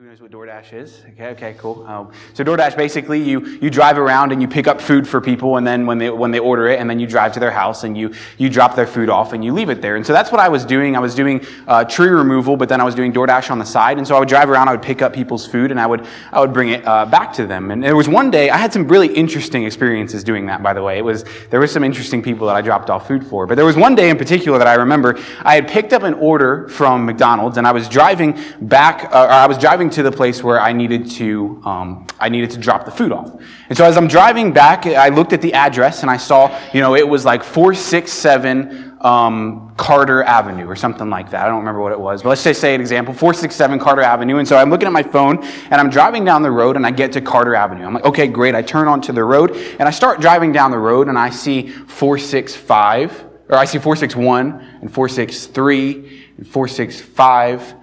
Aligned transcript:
Who 0.00 0.06
knows 0.06 0.22
what 0.22 0.30
DoorDash 0.30 0.72
is? 0.72 1.02
Okay, 1.10 1.26
okay, 1.26 1.54
cool. 1.58 1.86
Um, 1.86 2.10
so 2.32 2.42
DoorDash 2.42 2.74
basically 2.74 3.20
you 3.20 3.44
you 3.60 3.68
drive 3.68 3.98
around 3.98 4.32
and 4.32 4.40
you 4.40 4.48
pick 4.48 4.66
up 4.66 4.80
food 4.80 5.06
for 5.06 5.20
people, 5.20 5.58
and 5.58 5.66
then 5.66 5.84
when 5.84 5.98
they 5.98 6.08
when 6.08 6.30
they 6.30 6.38
order 6.38 6.68
it, 6.68 6.80
and 6.80 6.88
then 6.88 6.98
you 6.98 7.06
drive 7.06 7.34
to 7.34 7.40
their 7.40 7.50
house 7.50 7.84
and 7.84 7.98
you 7.98 8.14
you 8.38 8.48
drop 8.48 8.74
their 8.74 8.86
food 8.86 9.10
off 9.10 9.34
and 9.34 9.44
you 9.44 9.52
leave 9.52 9.68
it 9.68 9.82
there. 9.82 9.96
And 9.96 10.06
so 10.06 10.14
that's 10.14 10.32
what 10.32 10.40
I 10.40 10.48
was 10.48 10.64
doing. 10.64 10.96
I 10.96 11.00
was 11.00 11.14
doing 11.14 11.44
uh, 11.68 11.84
tree 11.84 12.08
removal, 12.08 12.56
but 12.56 12.70
then 12.70 12.80
I 12.80 12.84
was 12.84 12.94
doing 12.94 13.12
DoorDash 13.12 13.50
on 13.50 13.58
the 13.58 13.66
side. 13.66 13.98
And 13.98 14.06
so 14.06 14.16
I 14.16 14.20
would 14.20 14.28
drive 14.30 14.48
around, 14.48 14.68
I 14.68 14.72
would 14.72 14.80
pick 14.80 15.02
up 15.02 15.12
people's 15.12 15.46
food, 15.46 15.70
and 15.70 15.78
I 15.78 15.86
would 15.86 16.06
I 16.32 16.40
would 16.40 16.54
bring 16.54 16.70
it 16.70 16.82
uh, 16.86 17.04
back 17.04 17.34
to 17.34 17.46
them. 17.46 17.70
And 17.70 17.84
there 17.84 17.94
was 17.94 18.08
one 18.08 18.30
day 18.30 18.48
I 18.48 18.56
had 18.56 18.72
some 18.72 18.88
really 18.88 19.08
interesting 19.08 19.64
experiences 19.64 20.24
doing 20.24 20.46
that. 20.46 20.62
By 20.62 20.72
the 20.72 20.82
way, 20.82 20.96
it 20.96 21.04
was 21.04 21.26
there 21.50 21.60
was 21.60 21.70
some 21.70 21.84
interesting 21.84 22.22
people 22.22 22.46
that 22.46 22.56
I 22.56 22.62
dropped 22.62 22.88
off 22.88 23.06
food 23.06 23.26
for. 23.26 23.46
But 23.46 23.56
there 23.56 23.66
was 23.66 23.76
one 23.76 23.94
day 23.94 24.08
in 24.08 24.16
particular 24.16 24.56
that 24.56 24.66
I 24.66 24.76
remember. 24.76 25.18
I 25.42 25.56
had 25.56 25.68
picked 25.68 25.92
up 25.92 26.04
an 26.04 26.14
order 26.14 26.70
from 26.70 27.04
McDonald's, 27.04 27.58
and 27.58 27.66
I 27.66 27.72
was 27.72 27.86
driving 27.86 28.40
back, 28.62 29.04
uh, 29.12 29.26
or 29.26 29.32
I 29.32 29.46
was 29.46 29.58
driving 29.58 29.89
to 29.92 30.02
the 30.02 30.12
place 30.12 30.42
where 30.42 30.60
I 30.60 30.72
needed 30.72 31.10
to, 31.12 31.60
um, 31.64 32.06
I 32.18 32.28
needed 32.28 32.50
to 32.52 32.58
drop 32.58 32.84
the 32.84 32.90
food 32.90 33.12
off. 33.12 33.40
And 33.68 33.76
so 33.76 33.84
as 33.84 33.96
I'm 33.96 34.08
driving 34.08 34.52
back, 34.52 34.86
I 34.86 35.08
looked 35.08 35.32
at 35.32 35.42
the 35.42 35.52
address 35.54 36.02
and 36.02 36.10
I 36.10 36.16
saw, 36.16 36.58
you 36.72 36.80
know, 36.80 36.94
it 36.94 37.06
was 37.06 37.24
like 37.24 37.42
467 37.42 38.98
um, 39.00 39.72
Carter 39.76 40.22
Avenue 40.22 40.66
or 40.66 40.76
something 40.76 41.08
like 41.08 41.30
that. 41.30 41.44
I 41.44 41.48
don't 41.48 41.58
remember 41.58 41.80
what 41.80 41.92
it 41.92 42.00
was, 42.00 42.22
but 42.22 42.30
let's 42.30 42.44
just 42.44 42.60
say 42.60 42.74
an 42.74 42.80
example 42.80 43.14
467 43.14 43.78
Carter 43.78 44.02
Avenue. 44.02 44.38
And 44.38 44.46
so 44.46 44.56
I'm 44.56 44.70
looking 44.70 44.86
at 44.86 44.92
my 44.92 45.02
phone 45.02 45.42
and 45.42 45.74
I'm 45.74 45.90
driving 45.90 46.24
down 46.24 46.42
the 46.42 46.50
road 46.50 46.76
and 46.76 46.86
I 46.86 46.90
get 46.90 47.12
to 47.12 47.20
Carter 47.20 47.54
Avenue. 47.54 47.84
I'm 47.84 47.94
like, 47.94 48.04
okay, 48.04 48.28
great. 48.28 48.54
I 48.54 48.62
turn 48.62 48.88
onto 48.88 49.12
the 49.12 49.24
road 49.24 49.52
and 49.52 49.82
I 49.82 49.90
start 49.90 50.20
driving 50.20 50.52
down 50.52 50.70
the 50.70 50.78
road 50.78 51.08
and 51.08 51.18
I 51.18 51.30
see 51.30 51.68
465, 51.68 53.24
or 53.48 53.56
I 53.56 53.64
see 53.64 53.78
461 53.78 54.78
and 54.82 54.92
463 54.92 56.26
and 56.36 56.46
465 56.46 57.74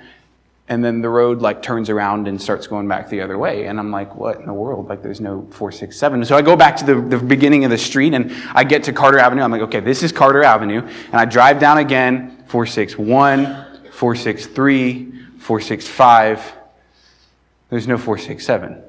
and 0.70 0.84
then 0.84 1.02
the 1.02 1.10
road 1.10 1.42
like 1.42 1.62
turns 1.62 1.90
around 1.90 2.28
and 2.28 2.42
starts 2.42 2.68
going 2.68 2.88
back 2.88 3.10
the 3.10 3.22
other 3.22 3.38
way. 3.38 3.68
And 3.68 3.80
i'm 3.80 3.92
like 3.92 4.16
what 4.16 4.40
in 4.40 4.46
the 4.46 4.54
world? 4.54 4.88
Like 4.88 5.02
there's 5.02 5.22
no 5.22 5.42
467 5.52 6.26
so 6.26 6.36
i 6.36 6.42
go 6.42 6.56
back 6.56 6.76
to 6.78 6.86
the, 6.86 6.96
the 7.02 7.18
beginning 7.18 7.66
of 7.66 7.72
the 7.72 7.78
street 7.78 8.14
and 8.14 8.32
i 8.54 8.64
get 8.64 8.84
to 8.84 8.94
carter 8.94 9.20
avenue. 9.20 9.44
I'm 9.44 9.52
like 9.52 9.62
okay 9.64 9.80
this 9.80 10.04
is 10.04 10.12
carter 10.12 10.44
avenue. 10.44 10.82
And 10.82 11.16
i 11.16 11.26
drive 11.26 11.60
down 11.60 11.78
again 11.78 12.44
461 12.48 13.46
463 13.92 15.12
465 15.40 16.54
there's 17.70 17.88
no 17.88 17.98
467 17.98 18.84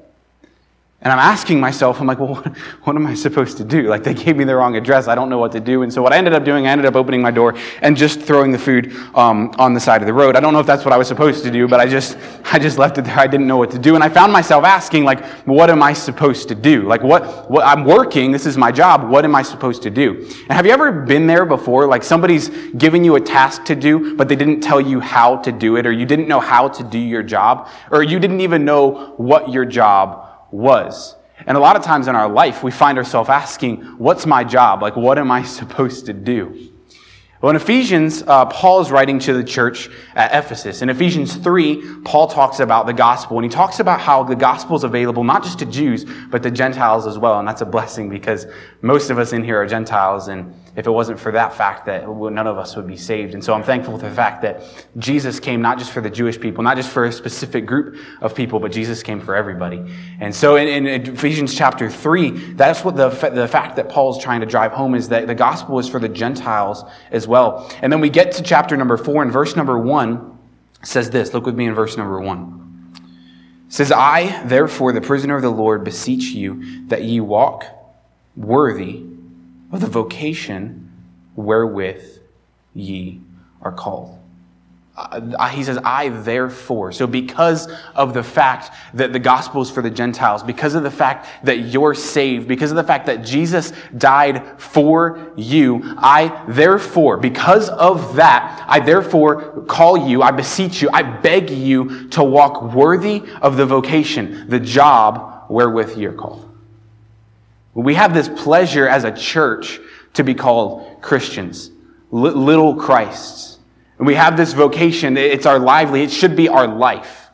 and 1.01 1.13
I'm 1.13 1.19
asking 1.19 1.61
myself, 1.61 2.01
I'm 2.01 2.07
like, 2.07 2.19
well, 2.19 2.33
what, 2.35 2.57
what, 2.57 2.95
am 2.97 3.07
I 3.07 3.13
supposed 3.13 3.55
to 3.57 3.63
do? 3.63 3.83
Like, 3.83 4.03
they 4.03 4.13
gave 4.13 4.35
me 4.35 4.43
the 4.43 4.53
wrong 4.53 4.75
address. 4.75 5.07
I 5.07 5.15
don't 5.15 5.29
know 5.29 5.37
what 5.37 5.53
to 5.53 5.61
do. 5.61 5.83
And 5.83 5.93
so, 5.93 6.01
what 6.01 6.11
I 6.11 6.17
ended 6.17 6.33
up 6.33 6.43
doing, 6.43 6.67
I 6.67 6.71
ended 6.71 6.85
up 6.85 6.95
opening 6.95 7.21
my 7.21 7.31
door 7.31 7.55
and 7.81 7.95
just 7.95 8.19
throwing 8.19 8.51
the 8.51 8.59
food 8.59 8.93
um, 9.15 9.51
on 9.57 9.73
the 9.73 9.79
side 9.79 10.01
of 10.01 10.07
the 10.07 10.13
road. 10.13 10.35
I 10.35 10.41
don't 10.41 10.51
know 10.51 10.59
if 10.59 10.67
that's 10.67 10.83
what 10.83 10.93
I 10.93 10.97
was 10.97 11.07
supposed 11.07 11.41
to 11.45 11.51
do, 11.51 11.69
but 11.69 11.79
I 11.79 11.87
just, 11.87 12.17
I 12.51 12.59
just 12.59 12.77
left 12.77 12.97
it 12.97 13.05
there. 13.05 13.17
I 13.17 13.27
didn't 13.27 13.47
know 13.47 13.55
what 13.55 13.71
to 13.71 13.79
do. 13.79 13.95
And 13.95 14.03
I 14.03 14.09
found 14.09 14.33
myself 14.33 14.65
asking, 14.65 15.05
like, 15.05 15.23
what 15.47 15.69
am 15.69 15.81
I 15.81 15.93
supposed 15.93 16.49
to 16.49 16.55
do? 16.55 16.81
Like, 16.81 17.01
what, 17.01 17.49
what 17.49 17.65
I'm 17.65 17.85
working, 17.85 18.33
this 18.33 18.45
is 18.45 18.57
my 18.57 18.71
job. 18.71 19.09
What 19.09 19.23
am 19.23 19.35
I 19.35 19.41
supposed 19.41 19.81
to 19.83 19.89
do? 19.89 20.17
And 20.17 20.51
have 20.51 20.65
you 20.65 20.73
ever 20.73 20.91
been 20.91 21.27
there 21.27 21.45
before? 21.45 21.87
Like, 21.87 22.03
somebody's 22.03 22.49
giving 22.77 23.05
you 23.05 23.15
a 23.15 23.21
task 23.21 23.63
to 23.65 23.75
do, 23.75 24.17
but 24.17 24.27
they 24.27 24.35
didn't 24.35 24.59
tell 24.59 24.81
you 24.81 24.99
how 24.99 25.37
to 25.37 25.51
do 25.53 25.77
it, 25.77 25.85
or 25.85 25.93
you 25.93 26.05
didn't 26.05 26.27
know 26.27 26.41
how 26.41 26.67
to 26.67 26.83
do 26.83 26.99
your 26.99 27.23
job, 27.23 27.69
or 27.89 28.03
you 28.03 28.19
didn't 28.19 28.41
even 28.41 28.65
know 28.65 29.13
what 29.15 29.49
your 29.49 29.63
job 29.63 30.25
was. 30.51 31.15
And 31.45 31.55
a 31.55 31.59
lot 31.59 31.75
of 31.75 31.83
times 31.83 32.07
in 32.07 32.15
our 32.15 32.29
life, 32.29 32.63
we 32.63 32.71
find 32.71 32.97
ourselves 32.97 33.29
asking, 33.29 33.81
What's 33.97 34.25
my 34.25 34.43
job? 34.43 34.81
Like, 34.81 34.95
what 34.95 35.17
am 35.17 35.31
I 35.31 35.43
supposed 35.59 36.05
to 36.07 36.13
do? 36.13 36.69
Well, 37.41 37.51
in 37.51 37.55
Ephesians, 37.55 38.21
uh, 38.27 38.47
Paul 38.47 38.81
is 38.81 38.91
writing 38.91 39.17
to 39.19 39.33
the 39.33 39.45
church 39.45 39.89
at 40.13 40.35
Ephesus. 40.37 40.81
In 40.81 40.89
Ephesians 40.89 41.37
3, 41.37 42.01
Paul 42.03 42.27
talks 42.27 42.59
about 42.59 42.85
the 42.85 42.91
gospel, 42.91 43.37
and 43.37 43.45
he 43.45 43.49
talks 43.49 43.79
about 43.79 44.01
how 44.01 44.23
the 44.23 44.35
gospel 44.35 44.75
is 44.75 44.83
available 44.83 45.23
not 45.23 45.41
just 45.41 45.59
to 45.59 45.65
Jews, 45.65 46.05
but 46.29 46.43
to 46.43 46.51
Gentiles 46.51 47.07
as 47.07 47.17
well. 47.17 47.39
And 47.39 47.47
that's 47.47 47.61
a 47.61 47.65
blessing 47.65 48.09
because 48.09 48.45
most 48.81 49.09
of 49.09 49.17
us 49.17 49.31
in 49.31 49.45
here 49.45 49.55
are 49.61 49.65
Gentiles, 49.65 50.27
and 50.27 50.53
if 50.79 50.87
it 50.87 50.91
wasn't 50.91 51.19
for 51.19 51.33
that 51.33 51.53
fact 51.53 51.85
that 51.87 52.07
none 52.07 52.47
of 52.47 52.57
us 52.57 52.77
would 52.77 52.87
be 52.87 52.95
saved. 52.95 53.33
And 53.33 53.43
so 53.43 53.53
I'm 53.53 53.63
thankful 53.63 53.99
for 53.99 54.07
the 54.07 54.15
fact 54.15 54.41
that 54.43 54.63
Jesus 54.97 55.37
came 55.37 55.61
not 55.61 55.77
just 55.77 55.91
for 55.91 55.99
the 55.99 56.09
Jewish 56.09 56.39
people, 56.39 56.63
not 56.63 56.77
just 56.77 56.89
for 56.89 57.03
a 57.03 57.11
specific 57.11 57.65
group 57.65 57.97
of 58.21 58.33
people, 58.33 58.61
but 58.61 58.71
Jesus 58.71 59.03
came 59.03 59.19
for 59.19 59.35
everybody. 59.35 59.83
And 60.21 60.33
so 60.33 60.55
in, 60.55 60.87
in 60.87 61.13
Ephesians 61.15 61.53
chapter 61.53 61.89
3, 61.89 62.53
that's 62.53 62.85
what 62.85 62.95
the, 62.95 63.09
the 63.09 63.45
fact 63.45 63.75
that 63.75 63.89
Paul's 63.89 64.23
trying 64.23 64.39
to 64.39 64.45
drive 64.45 64.71
home 64.71 64.95
is 64.95 65.09
that 65.09 65.27
the 65.27 65.35
gospel 65.35 65.79
is 65.79 65.89
for 65.89 65.99
the 65.99 66.07
Gentiles 66.07 66.85
as 67.11 67.27
well. 67.27 67.69
And 67.81 67.91
then 67.91 67.99
we 67.99 68.09
get 68.09 68.31
to 68.33 68.41
chapter 68.41 68.77
number 68.77 68.95
4 68.95 69.23
and 69.23 69.33
verse 69.33 69.57
number 69.57 69.77
1 69.77 70.37
says 70.83 71.09
this. 71.09 71.33
Look 71.33 71.45
with 71.45 71.55
me 71.55 71.65
in 71.65 71.75
verse 71.75 71.97
number 71.97 72.21
1 72.21 72.55
says, 73.67 73.91
I, 73.91 74.43
therefore, 74.45 74.93
the 74.93 75.01
prisoner 75.01 75.35
of 75.35 75.41
the 75.41 75.49
Lord, 75.49 75.83
beseech 75.83 76.29
you 76.29 76.87
that 76.87 77.03
ye 77.03 77.19
walk 77.19 77.65
worthy 78.37 79.05
of 79.71 79.81
the 79.81 79.87
vocation 79.87 80.91
wherewith 81.35 82.19
ye 82.73 83.21
are 83.61 83.71
called. 83.71 84.19
Uh, 84.99 85.47
he 85.47 85.63
says, 85.63 85.79
I 85.85 86.09
therefore. 86.09 86.91
So, 86.91 87.07
because 87.07 87.69
of 87.95 88.13
the 88.13 88.21
fact 88.21 88.75
that 88.95 89.13
the 89.13 89.19
gospel 89.19 89.61
is 89.61 89.71
for 89.71 89.81
the 89.81 89.89
Gentiles, 89.89 90.43
because 90.43 90.75
of 90.75 90.83
the 90.83 90.91
fact 90.91 91.45
that 91.45 91.59
you're 91.59 91.93
saved, 91.93 92.49
because 92.49 92.71
of 92.71 92.75
the 92.75 92.83
fact 92.83 93.05
that 93.05 93.23
Jesus 93.23 93.71
died 93.97 94.59
for 94.59 95.31
you, 95.37 95.81
I 95.97 96.43
therefore, 96.49 97.15
because 97.15 97.69
of 97.69 98.15
that, 98.15 98.65
I 98.67 98.81
therefore 98.81 99.63
call 99.67 100.09
you, 100.09 100.21
I 100.21 100.31
beseech 100.31 100.81
you, 100.81 100.89
I 100.91 101.03
beg 101.03 101.49
you 101.49 102.09
to 102.09 102.23
walk 102.23 102.73
worthy 102.73 103.23
of 103.41 103.55
the 103.55 103.65
vocation, 103.65 104.49
the 104.49 104.59
job 104.59 105.49
wherewith 105.49 105.97
you're 105.97 106.11
called. 106.11 106.48
We 107.73 107.93
have 107.95 108.13
this 108.13 108.29
pleasure 108.29 108.87
as 108.87 109.03
a 109.03 109.11
church 109.11 109.79
to 110.13 110.23
be 110.23 110.33
called 110.33 111.01
Christians, 111.01 111.71
little 112.11 112.75
Christs. 112.75 113.59
And 113.97 114.07
we 114.07 114.15
have 114.15 114.37
this 114.37 114.53
vocation. 114.53 115.17
It's 115.17 115.45
our 115.45 115.59
lively. 115.59 116.01
It 116.01 116.11
should 116.11 116.35
be 116.35 116.49
our 116.49 116.67
life, 116.67 117.29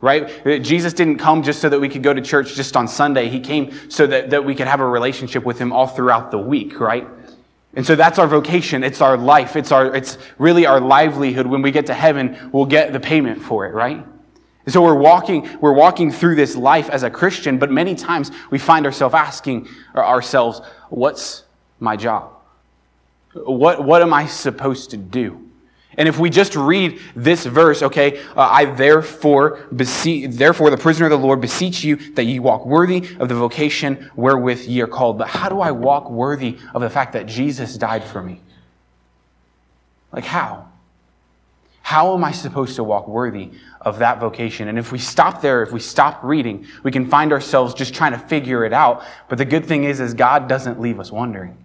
right? 0.00 0.62
Jesus 0.62 0.92
didn't 0.92 1.18
come 1.18 1.42
just 1.42 1.60
so 1.60 1.68
that 1.68 1.80
we 1.80 1.88
could 1.88 2.02
go 2.02 2.12
to 2.12 2.20
church 2.20 2.54
just 2.54 2.76
on 2.76 2.88
Sunday. 2.88 3.28
He 3.28 3.40
came 3.40 3.90
so 3.90 4.06
that, 4.06 4.30
that 4.30 4.44
we 4.44 4.54
could 4.54 4.66
have 4.66 4.80
a 4.80 4.86
relationship 4.86 5.44
with 5.44 5.58
him 5.58 5.72
all 5.72 5.86
throughout 5.86 6.30
the 6.30 6.38
week, 6.38 6.80
right? 6.80 7.06
And 7.74 7.86
so 7.86 7.94
that's 7.94 8.18
our 8.18 8.26
vocation. 8.26 8.82
It's 8.82 9.00
our 9.00 9.16
life. 9.16 9.54
It's 9.54 9.70
our, 9.70 9.94
it's 9.94 10.18
really 10.38 10.66
our 10.66 10.80
livelihood. 10.80 11.46
When 11.46 11.62
we 11.62 11.70
get 11.70 11.86
to 11.86 11.94
heaven, 11.94 12.50
we'll 12.52 12.66
get 12.66 12.92
the 12.92 13.00
payment 13.00 13.42
for 13.42 13.66
it, 13.66 13.74
right? 13.74 14.04
And 14.68 14.72
so 14.74 14.82
we're 14.82 14.92
walking, 14.92 15.48
we're 15.62 15.72
walking 15.72 16.12
through 16.12 16.34
this 16.34 16.54
life 16.54 16.90
as 16.90 17.02
a 17.02 17.08
Christian, 17.08 17.56
but 17.56 17.70
many 17.70 17.94
times 17.94 18.30
we 18.50 18.58
find 18.58 18.84
ourselves 18.84 19.14
asking 19.14 19.66
ourselves, 19.96 20.60
what's 20.90 21.44
my 21.80 21.96
job? 21.96 22.34
What, 23.32 23.82
what 23.82 24.02
am 24.02 24.12
I 24.12 24.26
supposed 24.26 24.90
to 24.90 24.98
do? 24.98 25.42
And 25.96 26.06
if 26.06 26.18
we 26.18 26.28
just 26.28 26.54
read 26.54 27.00
this 27.16 27.46
verse, 27.46 27.82
okay, 27.82 28.18
uh, 28.36 28.42
I 28.42 28.66
therefore 28.66 29.66
beseech, 29.74 30.32
therefore 30.32 30.68
the 30.68 30.76
prisoner 30.76 31.06
of 31.06 31.12
the 31.12 31.26
Lord 31.26 31.40
beseech 31.40 31.82
you 31.82 31.96
that 32.12 32.24
ye 32.24 32.38
walk 32.38 32.66
worthy 32.66 33.08
of 33.18 33.30
the 33.30 33.34
vocation 33.36 34.10
wherewith 34.16 34.66
ye 34.66 34.82
are 34.82 34.86
called. 34.86 35.16
But 35.16 35.28
how 35.28 35.48
do 35.48 35.62
I 35.62 35.70
walk 35.70 36.10
worthy 36.10 36.58
of 36.74 36.82
the 36.82 36.90
fact 36.90 37.14
that 37.14 37.24
Jesus 37.24 37.78
died 37.78 38.04
for 38.04 38.22
me? 38.22 38.42
Like 40.12 40.26
how? 40.26 40.68
How 41.88 42.12
am 42.12 42.22
I 42.22 42.32
supposed 42.32 42.76
to 42.76 42.84
walk 42.84 43.08
worthy 43.08 43.50
of 43.80 44.00
that 44.00 44.20
vocation? 44.20 44.68
And 44.68 44.78
if 44.78 44.92
we 44.92 44.98
stop 44.98 45.40
there, 45.40 45.62
if 45.62 45.72
we 45.72 45.80
stop 45.80 46.22
reading, 46.22 46.66
we 46.82 46.90
can 46.90 47.08
find 47.08 47.32
ourselves 47.32 47.72
just 47.72 47.94
trying 47.94 48.12
to 48.12 48.18
figure 48.18 48.66
it 48.66 48.74
out. 48.74 49.06
But 49.30 49.38
the 49.38 49.46
good 49.46 49.64
thing 49.64 49.84
is, 49.84 49.98
is 49.98 50.12
God 50.12 50.50
doesn't 50.50 50.78
leave 50.78 51.00
us 51.00 51.10
wondering. 51.10 51.56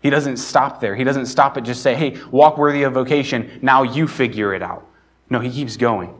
He 0.00 0.08
doesn't 0.08 0.36
stop 0.36 0.80
there. 0.80 0.94
He 0.94 1.02
doesn't 1.02 1.26
stop 1.26 1.56
at 1.56 1.64
just 1.64 1.82
say, 1.82 1.96
hey, 1.96 2.16
walk 2.30 2.58
worthy 2.58 2.84
of 2.84 2.92
vocation. 2.92 3.58
Now 3.60 3.82
you 3.82 4.06
figure 4.06 4.54
it 4.54 4.62
out. 4.62 4.86
No, 5.28 5.40
he 5.40 5.50
keeps 5.50 5.76
going. 5.76 6.14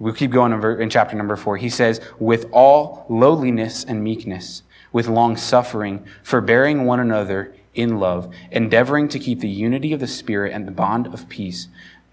We'll 0.00 0.14
keep 0.14 0.32
going 0.32 0.52
in 0.80 0.90
chapter 0.90 1.14
number 1.14 1.36
four. 1.36 1.58
He 1.58 1.68
says, 1.68 2.00
with 2.18 2.46
all 2.50 3.06
lowliness 3.08 3.84
and 3.84 4.02
meekness, 4.02 4.64
with 4.92 5.06
long 5.06 5.36
suffering, 5.36 6.04
forbearing 6.24 6.86
one 6.86 6.98
another 6.98 7.54
in 7.74 7.98
love, 7.98 8.32
endeavoring 8.50 9.08
to 9.08 9.18
keep 9.18 9.40
the 9.40 9.48
unity 9.48 9.92
of 9.92 10.00
the 10.00 10.06
Spirit 10.06 10.52
and 10.52 10.66
the 10.66 10.72
bond 10.72 11.06
of 11.06 11.28
peace. 11.28 11.68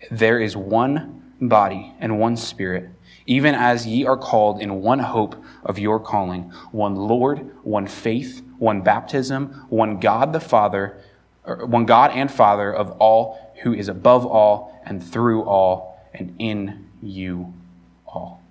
There 0.10 0.40
is 0.40 0.56
one 0.56 1.34
body 1.42 1.94
and 2.00 2.20
one 2.20 2.38
Spirit, 2.38 2.90
even 3.26 3.56
as 3.56 3.86
ye 3.86 4.06
are 4.06 4.18
called 4.18 4.62
in 4.62 4.82
one 4.82 5.00
hope 5.00 5.36
of 5.64 5.78
your 5.78 6.00
calling, 6.00 6.52
one 6.72 6.96
Lord, 6.96 7.52
one 7.64 7.88
faith, 7.88 8.42
one 8.58 8.82
baptism, 8.82 9.66
one 9.70 10.00
God 10.00 10.34
the 10.34 10.40
Father, 10.40 10.98
one 11.46 11.86
God 11.86 12.12
and 12.12 12.32
Father 12.32 12.74
of 12.74 12.92
all, 12.92 13.54
who 13.64 13.74
is 13.74 13.88
above 13.88 14.26
all 14.26 14.80
and 14.86 15.04
through 15.04 15.44
all 15.44 16.00
and 16.14 16.36
in 16.40 16.90
you 17.02 17.54
all. 18.08 18.42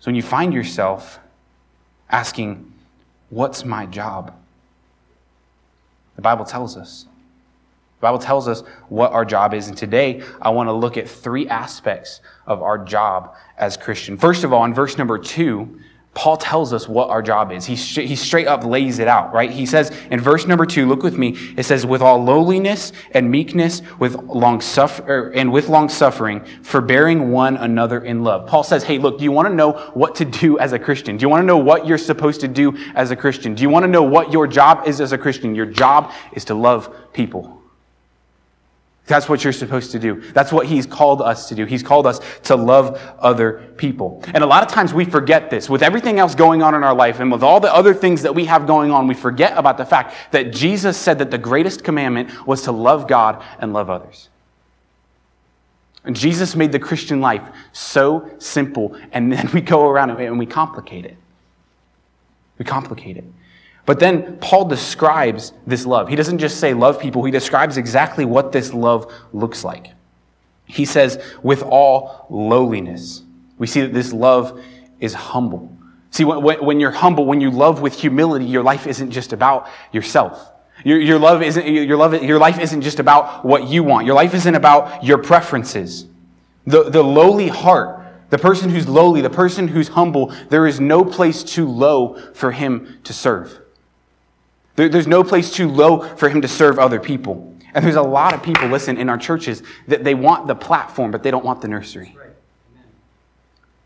So 0.00 0.08
when 0.08 0.16
you 0.16 0.22
find 0.22 0.52
yourself 0.52 1.18
asking, 2.10 2.70
What's 3.30 3.64
my 3.64 3.86
job? 3.86 4.34
The 6.16 6.22
Bible 6.22 6.44
tells 6.44 6.76
us. 6.76 7.06
The 7.98 8.02
Bible 8.02 8.18
tells 8.18 8.48
us 8.48 8.62
what 8.88 9.12
our 9.12 9.24
job 9.24 9.54
is. 9.54 9.68
And 9.68 9.76
today, 9.76 10.22
I 10.42 10.50
want 10.50 10.68
to 10.68 10.72
look 10.72 10.96
at 10.96 11.08
three 11.08 11.48
aspects 11.48 12.20
of 12.46 12.62
our 12.62 12.78
job 12.78 13.34
as 13.56 13.76
Christian. 13.76 14.16
First 14.16 14.44
of 14.44 14.52
all, 14.52 14.64
in 14.64 14.74
verse 14.74 14.98
number 14.98 15.18
two, 15.18 15.80
Paul 16.14 16.36
tells 16.36 16.72
us 16.72 16.88
what 16.88 17.10
our 17.10 17.22
job 17.22 17.50
is. 17.50 17.64
He, 17.64 17.74
he 17.74 18.14
straight 18.14 18.46
up 18.46 18.64
lays 18.64 19.00
it 19.00 19.08
out, 19.08 19.32
right? 19.32 19.50
He 19.50 19.66
says 19.66 19.90
in 20.10 20.20
verse 20.20 20.46
number 20.46 20.64
two, 20.64 20.86
look 20.86 21.02
with 21.02 21.18
me. 21.18 21.36
It 21.56 21.64
says, 21.64 21.84
with 21.84 22.02
all 22.02 22.22
lowliness 22.22 22.92
and 23.10 23.30
meekness, 23.30 23.82
with 23.98 24.14
long 24.14 24.60
suffer, 24.60 25.30
and 25.30 25.52
with 25.52 25.68
long 25.68 25.88
suffering, 25.88 26.44
forbearing 26.62 27.32
one 27.32 27.56
another 27.56 28.04
in 28.04 28.22
love. 28.22 28.46
Paul 28.46 28.62
says, 28.62 28.84
hey, 28.84 28.98
look, 28.98 29.18
do 29.18 29.24
you 29.24 29.32
want 29.32 29.48
to 29.48 29.54
know 29.54 29.72
what 29.94 30.14
to 30.16 30.24
do 30.24 30.56
as 30.60 30.72
a 30.72 30.78
Christian? 30.78 31.16
Do 31.16 31.22
you 31.22 31.28
want 31.28 31.42
to 31.42 31.46
know 31.46 31.58
what 31.58 31.86
you're 31.86 31.98
supposed 31.98 32.40
to 32.42 32.48
do 32.48 32.76
as 32.94 33.10
a 33.10 33.16
Christian? 33.16 33.54
Do 33.54 33.62
you 33.62 33.68
want 33.68 33.82
to 33.82 33.90
know 33.90 34.04
what 34.04 34.32
your 34.32 34.46
job 34.46 34.86
is 34.86 35.00
as 35.00 35.12
a 35.12 35.18
Christian? 35.18 35.54
Your 35.54 35.66
job 35.66 36.12
is 36.32 36.44
to 36.46 36.54
love 36.54 37.12
people. 37.12 37.63
That's 39.06 39.28
what 39.28 39.44
you're 39.44 39.52
supposed 39.52 39.90
to 39.92 39.98
do. 39.98 40.20
That's 40.32 40.50
what 40.50 40.66
he's 40.66 40.86
called 40.86 41.20
us 41.20 41.48
to 41.50 41.54
do. 41.54 41.66
He's 41.66 41.82
called 41.82 42.06
us 42.06 42.20
to 42.44 42.56
love 42.56 42.98
other 43.18 43.72
people. 43.76 44.22
And 44.28 44.42
a 44.42 44.46
lot 44.46 44.62
of 44.62 44.70
times 44.70 44.94
we 44.94 45.04
forget 45.04 45.50
this. 45.50 45.68
With 45.68 45.82
everything 45.82 46.18
else 46.18 46.34
going 46.34 46.62
on 46.62 46.74
in 46.74 46.82
our 46.82 46.94
life 46.94 47.20
and 47.20 47.30
with 47.30 47.42
all 47.42 47.60
the 47.60 47.72
other 47.74 47.92
things 47.92 48.22
that 48.22 48.34
we 48.34 48.46
have 48.46 48.66
going 48.66 48.90
on, 48.90 49.06
we 49.06 49.14
forget 49.14 49.58
about 49.58 49.76
the 49.76 49.84
fact 49.84 50.14
that 50.30 50.52
Jesus 50.52 50.96
said 50.96 51.18
that 51.18 51.30
the 51.30 51.36
greatest 51.36 51.84
commandment 51.84 52.46
was 52.46 52.62
to 52.62 52.72
love 52.72 53.06
God 53.06 53.44
and 53.58 53.74
love 53.74 53.90
others. 53.90 54.30
And 56.04 56.16
Jesus 56.16 56.56
made 56.56 56.72
the 56.72 56.78
Christian 56.78 57.20
life 57.20 57.42
so 57.72 58.30
simple, 58.38 58.98
and 59.12 59.30
then 59.30 59.50
we 59.54 59.60
go 59.60 59.88
around 59.88 60.10
and 60.10 60.38
we 60.38 60.46
complicate 60.46 61.04
it. 61.04 61.16
We 62.58 62.64
complicate 62.64 63.18
it. 63.18 63.24
But 63.86 64.00
then 64.00 64.38
Paul 64.38 64.64
describes 64.66 65.52
this 65.66 65.84
love. 65.84 66.08
He 66.08 66.16
doesn't 66.16 66.38
just 66.38 66.58
say 66.58 66.72
love 66.72 66.98
people, 66.98 67.24
he 67.24 67.30
describes 67.30 67.76
exactly 67.76 68.24
what 68.24 68.52
this 68.52 68.72
love 68.72 69.12
looks 69.32 69.64
like. 69.64 69.88
He 70.66 70.84
says, 70.84 71.22
with 71.42 71.62
all 71.62 72.26
lowliness. 72.30 73.22
We 73.58 73.66
see 73.66 73.82
that 73.82 73.92
this 73.92 74.12
love 74.12 74.60
is 74.98 75.12
humble. 75.14 75.76
See, 76.10 76.24
when, 76.24 76.80
you're 76.80 76.92
humble, 76.92 77.26
when 77.26 77.40
you 77.40 77.50
love 77.50 77.80
with 77.80 77.92
humility, 77.94 78.44
your 78.44 78.62
life 78.62 78.86
isn't 78.86 79.10
just 79.10 79.32
about 79.32 79.68
yourself. 79.92 80.52
Your, 80.84 81.00
your, 81.00 81.18
love 81.18 81.42
isn't, 81.42 81.66
your, 81.66 81.96
love, 81.96 82.22
your 82.22 82.38
life 82.38 82.58
isn't 82.58 82.82
just 82.82 83.00
about 83.00 83.44
what 83.44 83.68
you 83.68 83.82
want. 83.82 84.06
Your 84.06 84.14
life 84.14 84.32
isn't 84.32 84.54
about 84.54 85.04
your 85.04 85.18
preferences. 85.18 86.06
The, 86.66 86.84
the 86.84 87.02
lowly 87.02 87.48
heart, 87.48 88.06
the 88.30 88.38
person 88.38 88.70
who's 88.70 88.88
lowly, 88.88 89.20
the 89.20 89.30
person 89.30 89.68
who's 89.68 89.88
humble, 89.88 90.32
there 90.48 90.66
is 90.66 90.80
no 90.80 91.04
place 91.04 91.42
too 91.42 91.68
low 91.68 92.14
for 92.32 92.52
him 92.52 93.00
to 93.04 93.12
serve. 93.12 93.60
There, 94.76 94.88
there's 94.88 95.06
no 95.06 95.22
place 95.22 95.52
too 95.52 95.68
low 95.68 96.00
for 96.16 96.28
him 96.28 96.42
to 96.42 96.48
serve 96.48 96.78
other 96.78 97.00
people. 97.00 97.54
And 97.74 97.84
there's 97.84 97.96
a 97.96 98.02
lot 98.02 98.34
of 98.34 98.42
people, 98.42 98.68
listen, 98.68 98.96
in 98.96 99.08
our 99.08 99.18
churches 99.18 99.62
that 99.88 100.04
they 100.04 100.14
want 100.14 100.46
the 100.46 100.54
platform, 100.54 101.10
but 101.10 101.22
they 101.22 101.30
don't 101.30 101.44
want 101.44 101.60
the 101.60 101.68
nursery. 101.68 102.16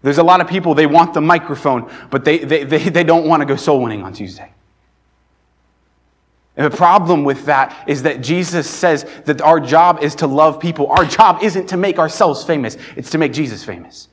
There's 0.02 0.18
a 0.18 0.22
lot 0.22 0.40
of 0.40 0.46
people, 0.46 0.74
they 0.74 0.86
want 0.86 1.14
the 1.14 1.20
microphone, 1.20 1.90
but 2.10 2.24
they, 2.24 2.38
they, 2.38 2.64
they, 2.64 2.88
they 2.88 3.04
don't 3.04 3.26
want 3.26 3.40
to 3.40 3.46
go 3.46 3.56
soul 3.56 3.82
winning 3.82 4.02
on 4.02 4.12
Tuesday. 4.12 4.52
And 6.56 6.70
the 6.70 6.76
problem 6.76 7.24
with 7.24 7.46
that 7.46 7.84
is 7.88 8.02
that 8.02 8.20
Jesus 8.20 8.68
says 8.68 9.06
that 9.24 9.40
our 9.40 9.60
job 9.60 10.02
is 10.02 10.16
to 10.16 10.26
love 10.26 10.60
people. 10.60 10.88
Our 10.88 11.04
job 11.04 11.42
isn't 11.42 11.68
to 11.68 11.76
make 11.76 11.98
ourselves 11.98 12.44
famous, 12.44 12.76
it's 12.96 13.10
to 13.10 13.18
make 13.18 13.32
Jesus 13.32 13.64
famous. 13.64 14.08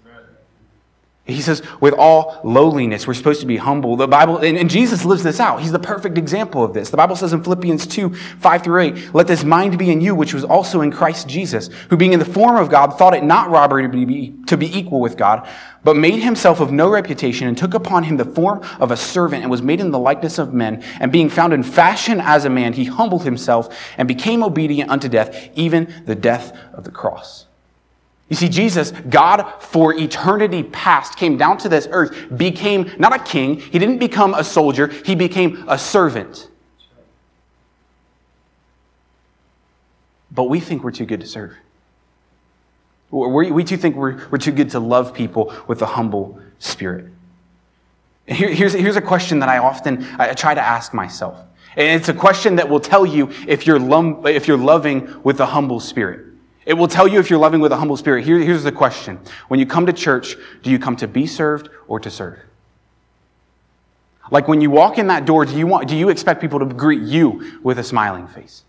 He 1.27 1.41
says, 1.41 1.63
with 1.81 1.95
all 1.95 2.39
lowliness, 2.43 3.07
we're 3.07 3.15
supposed 3.15 3.41
to 3.41 3.47
be 3.47 3.57
humble. 3.57 3.95
The 3.95 4.07
Bible, 4.07 4.37
and, 4.37 4.59
and, 4.59 4.69
Jesus 4.69 5.05
lives 5.05 5.23
this 5.23 5.39
out. 5.39 5.59
He's 5.59 5.71
the 5.71 5.79
perfect 5.79 6.19
example 6.19 6.63
of 6.63 6.75
this. 6.75 6.91
The 6.91 6.97
Bible 6.97 7.15
says 7.15 7.33
in 7.33 7.43
Philippians 7.43 7.87
2, 7.87 8.13
5 8.13 8.63
through 8.63 8.81
8, 8.81 9.15
let 9.15 9.25
this 9.25 9.43
mind 9.43 9.75
be 9.79 9.89
in 9.89 10.01
you, 10.01 10.13
which 10.13 10.35
was 10.35 10.43
also 10.43 10.81
in 10.81 10.91
Christ 10.91 11.27
Jesus, 11.27 11.69
who 11.89 11.97
being 11.97 12.13
in 12.13 12.19
the 12.19 12.25
form 12.25 12.57
of 12.57 12.69
God, 12.69 12.95
thought 12.99 13.15
it 13.15 13.23
not 13.23 13.49
robbery 13.49 13.89
to 13.89 14.05
be, 14.05 14.35
to 14.45 14.55
be 14.55 14.77
equal 14.77 14.99
with 15.01 15.17
God, 15.17 15.49
but 15.83 15.95
made 15.95 16.21
himself 16.21 16.59
of 16.59 16.71
no 16.71 16.89
reputation 16.89 17.47
and 17.47 17.57
took 17.57 17.73
upon 17.73 18.03
him 18.03 18.17
the 18.17 18.25
form 18.25 18.61
of 18.79 18.91
a 18.91 18.97
servant 18.97 19.41
and 19.41 19.49
was 19.49 19.63
made 19.63 19.79
in 19.79 19.89
the 19.89 19.97
likeness 19.97 20.37
of 20.37 20.53
men. 20.53 20.83
And 20.99 21.11
being 21.11 21.29
found 21.29 21.53
in 21.53 21.63
fashion 21.63 22.21
as 22.21 22.45
a 22.45 22.51
man, 22.51 22.73
he 22.73 22.85
humbled 22.85 23.23
himself 23.23 23.75
and 23.97 24.07
became 24.07 24.43
obedient 24.43 24.91
unto 24.91 25.09
death, 25.09 25.49
even 25.55 25.91
the 26.05 26.15
death 26.15 26.55
of 26.73 26.83
the 26.83 26.91
cross. 26.91 27.47
You 28.27 28.35
see, 28.35 28.49
Jesus, 28.49 28.91
God 28.91 29.61
for 29.61 29.93
eternity 29.93 30.63
past, 30.63 31.15
came 31.15 31.37
down 31.37 31.59
to 31.59 31.69
this 31.69 31.87
earth, 31.91 32.35
became 32.35 32.91
not 32.97 33.13
a 33.13 33.19
king, 33.19 33.59
he 33.59 33.77
didn't 33.77 33.99
become 33.99 34.33
a 34.33 34.43
soldier, 34.43 34.87
he 34.87 35.13
became 35.13 35.63
a 35.67 35.77
servant. 35.77 36.49
But 40.31 40.45
we 40.45 40.59
think 40.59 40.83
we're 40.83 40.91
too 40.91 41.05
good 41.05 41.21
to 41.21 41.27
serve. 41.27 41.53
We, 43.11 43.51
we 43.51 43.63
too 43.63 43.77
think 43.77 43.95
we're, 43.95 44.27
we're 44.29 44.39
too 44.39 44.51
good 44.51 44.71
to 44.71 44.79
love 44.79 45.13
people 45.13 45.53
with 45.67 45.81
a 45.83 45.85
humble 45.85 46.39
spirit. 46.57 47.05
Here, 48.25 48.49
here's, 48.49 48.73
here's 48.73 48.95
a 48.95 49.01
question 49.01 49.39
that 49.39 49.49
I 49.49 49.59
often 49.59 50.03
I 50.17 50.33
try 50.33 50.55
to 50.55 50.61
ask 50.61 50.93
myself. 50.93 51.39
And 51.77 51.99
it's 51.99 52.09
a 52.09 52.13
question 52.13 52.55
that 52.55 52.67
will 52.67 52.79
tell 52.79 53.05
you 53.05 53.31
if 53.47 53.67
you're, 53.67 53.79
lum, 53.79 54.25
if 54.25 54.47
you're 54.47 54.57
loving 54.57 55.21
with 55.23 55.39
a 55.39 55.45
humble 55.45 55.79
spirit. 55.79 56.25
It 56.65 56.73
will 56.73 56.87
tell 56.87 57.07
you 57.07 57.19
if 57.19 57.29
you're 57.29 57.39
loving 57.39 57.61
with 57.61 57.71
a 57.71 57.77
humble 57.77 57.95
spirit. 57.95 58.25
Here, 58.25 58.39
here's 58.39 58.63
the 58.63 58.71
question. 58.71 59.19
When 59.47 59.59
you 59.59 59.65
come 59.65 59.85
to 59.85 59.93
church, 59.93 60.35
do 60.63 60.71
you 60.71 60.79
come 60.79 60.95
to 60.97 61.07
be 61.07 61.27
served 61.27 61.69
or 61.87 61.99
to 61.99 62.09
serve? 62.09 62.39
Like 64.31 64.47
when 64.47 64.59
you 64.59 64.69
walk 64.71 64.97
in 64.97 65.07
that 65.07 65.25
door, 65.25 65.45
do 65.45 65.57
you, 65.57 65.67
want, 65.67 65.87
do 65.87 65.95
you 65.95 66.09
expect 66.09 66.41
people 66.41 66.59
to 66.59 66.65
greet 66.65 67.01
you 67.01 67.59
with 67.63 67.79
a 67.79 67.83
smiling 67.83 68.27
face? 68.27 68.64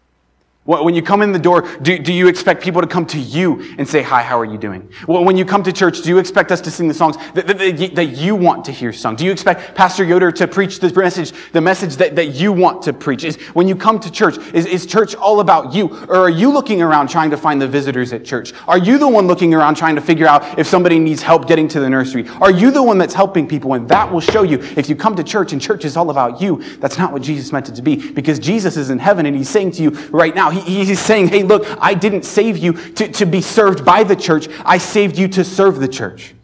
When 0.66 0.96
you 0.96 1.02
come 1.02 1.22
in 1.22 1.30
the 1.30 1.38
door, 1.38 1.62
do, 1.82 1.96
do 1.96 2.12
you 2.12 2.26
expect 2.26 2.60
people 2.60 2.80
to 2.80 2.88
come 2.88 3.06
to 3.06 3.18
you 3.18 3.74
and 3.78 3.88
say, 3.88 4.02
Hi, 4.02 4.22
how 4.22 4.38
are 4.38 4.44
you 4.44 4.58
doing? 4.58 4.88
Well, 5.06 5.24
when 5.24 5.36
you 5.36 5.44
come 5.44 5.62
to 5.62 5.72
church, 5.72 6.02
do 6.02 6.08
you 6.08 6.18
expect 6.18 6.50
us 6.50 6.60
to 6.62 6.72
sing 6.72 6.88
the 6.88 6.94
songs 6.94 7.16
that, 7.34 7.46
that, 7.46 7.94
that 7.94 8.04
you 8.06 8.34
want 8.34 8.64
to 8.64 8.72
hear 8.72 8.92
sung? 8.92 9.14
Do 9.14 9.24
you 9.24 9.30
expect 9.30 9.76
Pastor 9.76 10.02
Yoder 10.02 10.32
to 10.32 10.48
preach 10.48 10.80
the 10.80 10.92
message, 10.92 11.32
the 11.52 11.60
message 11.60 11.96
that, 11.96 12.16
that 12.16 12.34
you 12.34 12.52
want 12.52 12.82
to 12.82 12.92
preach? 12.92 13.22
Is 13.22 13.36
when 13.54 13.68
you 13.68 13.76
come 13.76 14.00
to 14.00 14.10
church, 14.10 14.38
is, 14.52 14.66
is 14.66 14.86
church 14.86 15.14
all 15.14 15.38
about 15.38 15.72
you? 15.72 15.86
Or 16.08 16.16
are 16.16 16.30
you 16.30 16.50
looking 16.52 16.82
around 16.82 17.08
trying 17.08 17.30
to 17.30 17.36
find 17.36 17.62
the 17.62 17.68
visitors 17.68 18.12
at 18.12 18.24
church? 18.24 18.52
Are 18.66 18.78
you 18.78 18.98
the 18.98 19.08
one 19.08 19.28
looking 19.28 19.54
around 19.54 19.76
trying 19.76 19.94
to 19.94 20.00
figure 20.00 20.26
out 20.26 20.58
if 20.58 20.66
somebody 20.66 20.98
needs 20.98 21.22
help 21.22 21.46
getting 21.46 21.68
to 21.68 21.80
the 21.80 21.88
nursery? 21.88 22.26
Are 22.40 22.50
you 22.50 22.72
the 22.72 22.82
one 22.82 22.98
that's 22.98 23.14
helping 23.14 23.46
people? 23.46 23.74
And 23.74 23.88
that 23.88 24.10
will 24.10 24.20
show 24.20 24.42
you 24.42 24.58
if 24.76 24.88
you 24.88 24.96
come 24.96 25.14
to 25.14 25.22
church 25.22 25.52
and 25.52 25.62
church 25.62 25.84
is 25.84 25.96
all 25.96 26.10
about 26.10 26.40
you, 26.40 26.60
that's 26.78 26.98
not 26.98 27.12
what 27.12 27.22
Jesus 27.22 27.52
meant 27.52 27.68
it 27.68 27.76
to 27.76 27.82
be. 27.82 28.10
Because 28.10 28.40
Jesus 28.40 28.76
is 28.76 28.90
in 28.90 28.98
heaven 28.98 29.26
and 29.26 29.36
he's 29.36 29.48
saying 29.48 29.70
to 29.72 29.82
you 29.84 29.90
right 30.10 30.34
now, 30.34 30.55
he's 30.60 30.98
saying, 30.98 31.28
hey, 31.28 31.42
look, 31.42 31.64
I 31.80 31.94
didn't 31.94 32.24
save 32.24 32.56
you 32.56 32.72
to, 32.72 33.08
to 33.08 33.26
be 33.26 33.40
served 33.40 33.84
by 33.84 34.04
the 34.04 34.16
church. 34.16 34.48
I 34.64 34.78
saved 34.78 35.18
you 35.18 35.28
to 35.28 35.44
serve 35.44 35.78
the 35.78 35.88
church. 35.88 36.34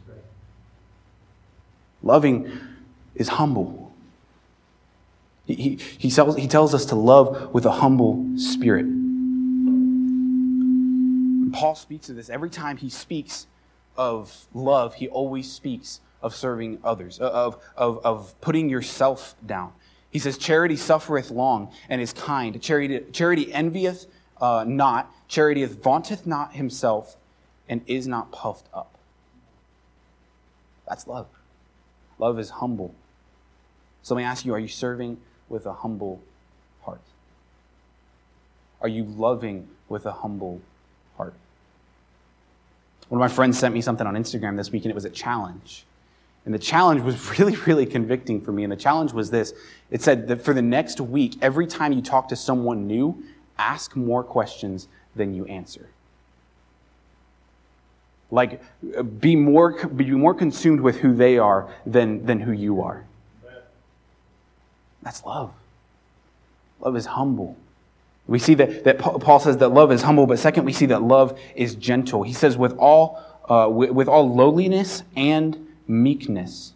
Loving 2.03 2.51
is 3.15 3.29
humble. 3.29 3.93
He, 5.47 5.79
he, 5.99 6.11
tells, 6.11 6.37
he 6.37 6.49
tells 6.49 6.75
us 6.75 6.87
to 6.87 6.95
love 6.95 7.53
with 7.53 7.67
a 7.67 7.73
humble 7.73 8.27
spirit. 8.37 8.87
Paul 11.53 11.75
speaks 11.75 12.09
of 12.09 12.17
this. 12.17 12.31
Every 12.31 12.51
time 12.51 12.77
he 12.77 12.89
speaks 12.89 13.47
of 13.97 14.47
love, 14.55 14.95
he 14.95 15.09
always 15.09 15.51
speaks 15.51 16.01
of 16.23 16.35
serving 16.35 16.79
others, 16.83 17.19
of, 17.19 17.63
of, 17.77 17.99
of 18.05 18.41
putting 18.41 18.69
yourself 18.69 19.35
down. 19.45 19.73
He 20.13 20.19
says, 20.19 20.39
Charity 20.39 20.77
suffereth 20.77 21.31
long 21.31 21.73
and 21.89 22.01
is 22.01 22.13
kind. 22.13 22.61
Charity, 22.63 23.01
charity 23.13 23.53
envieth 23.53 24.07
uh, 24.41 24.65
not. 24.69 25.11
Charity 25.27 25.65
vaunteth 25.65 26.27
not 26.27 26.53
himself 26.53 27.17
and 27.69 27.81
is 27.87 28.07
not 28.07 28.31
puffed 28.31 28.69
up. 28.75 28.95
That's 30.87 31.07
love. 31.07 31.27
Love 32.19 32.39
is 32.39 32.51
humble. 32.51 32.95
So 34.03 34.15
let 34.15 34.21
me 34.21 34.27
ask 34.27 34.45
you 34.45 34.53
are 34.53 34.59
you 34.59 34.69
serving 34.69 35.17
with 35.49 35.65
a 35.65 35.73
humble 35.73 36.21
heart? 36.83 37.01
Are 38.83 38.89
you 38.89 39.05
loving 39.05 39.69
with 39.89 40.05
a 40.05 40.13
humble 40.13 40.61
heart? 41.17 41.35
One 43.09 43.21
of 43.21 43.31
my 43.31 43.35
friends 43.35 43.59
sent 43.59 43.73
me 43.73 43.81
something 43.81 44.07
on 44.07 44.15
Instagram 44.15 44.57
this 44.57 44.71
week, 44.71 44.85
and 44.85 44.91
it 44.91 44.95
was 44.95 45.05
a 45.07 45.11
challenge. 45.11 45.87
And 46.45 46.53
the 46.53 46.59
challenge 46.59 47.03
was 47.03 47.31
really, 47.39 47.57
really 47.57 47.87
convicting 47.87 48.41
for 48.41 48.53
me. 48.53 48.65
And 48.65 48.73
the 48.73 48.77
challenge 48.77 49.13
was 49.13 49.31
this 49.31 49.53
it 49.91 50.03
said 50.03 50.29
that 50.29 50.43
for 50.43 50.55
the 50.55 50.63
next 50.63 51.01
week, 51.01 51.37
every 51.43 51.67
time 51.67 51.93
you 51.93 52.03
talk 52.03 52.29
to 52.29 52.37
someone 52.37 52.87
new, 52.87 53.23
ask 53.59 53.95
more 53.95 54.25
questions 54.25 54.89
than 55.15 55.35
you 55.35 55.45
answer. 55.47 55.89
Like, 58.31 58.63
be 59.21 59.37
more, 59.37 59.87
be 59.89 60.11
more 60.11 60.33
consumed 60.33 60.81
with 60.81 61.01
who 61.01 61.15
they 61.15 61.37
are 61.37 61.71
than, 61.85 62.25
than 62.25 62.41
who 62.41 62.53
you 62.53 62.81
are. 62.81 63.05
That's 65.03 65.23
love. 65.25 65.53
Love 66.81 66.97
is 66.97 67.05
humble. 67.05 67.57
We 68.27 68.39
see 68.39 68.55
that, 68.55 68.85
that 68.85 68.99
Paul 68.99 69.41
says 69.41 69.59
that 69.59 69.69
love 69.69 69.93
is 69.93 70.01
humble, 70.03 70.27
but 70.27 70.39
second, 70.39 70.65
we 70.65 70.73
see 70.73 70.87
that 70.87 71.03
love 71.03 71.39
is 71.55 71.75
gentle. 71.75 72.23
He 72.23 72.33
says, 72.33 72.57
with 72.57 72.75
all, 72.79 73.21
uh, 73.49 73.69
with, 73.69 73.91
with 73.91 74.09
all 74.09 74.35
lowliness 74.35 75.03
and 75.15 75.69
meekness. 75.87 76.75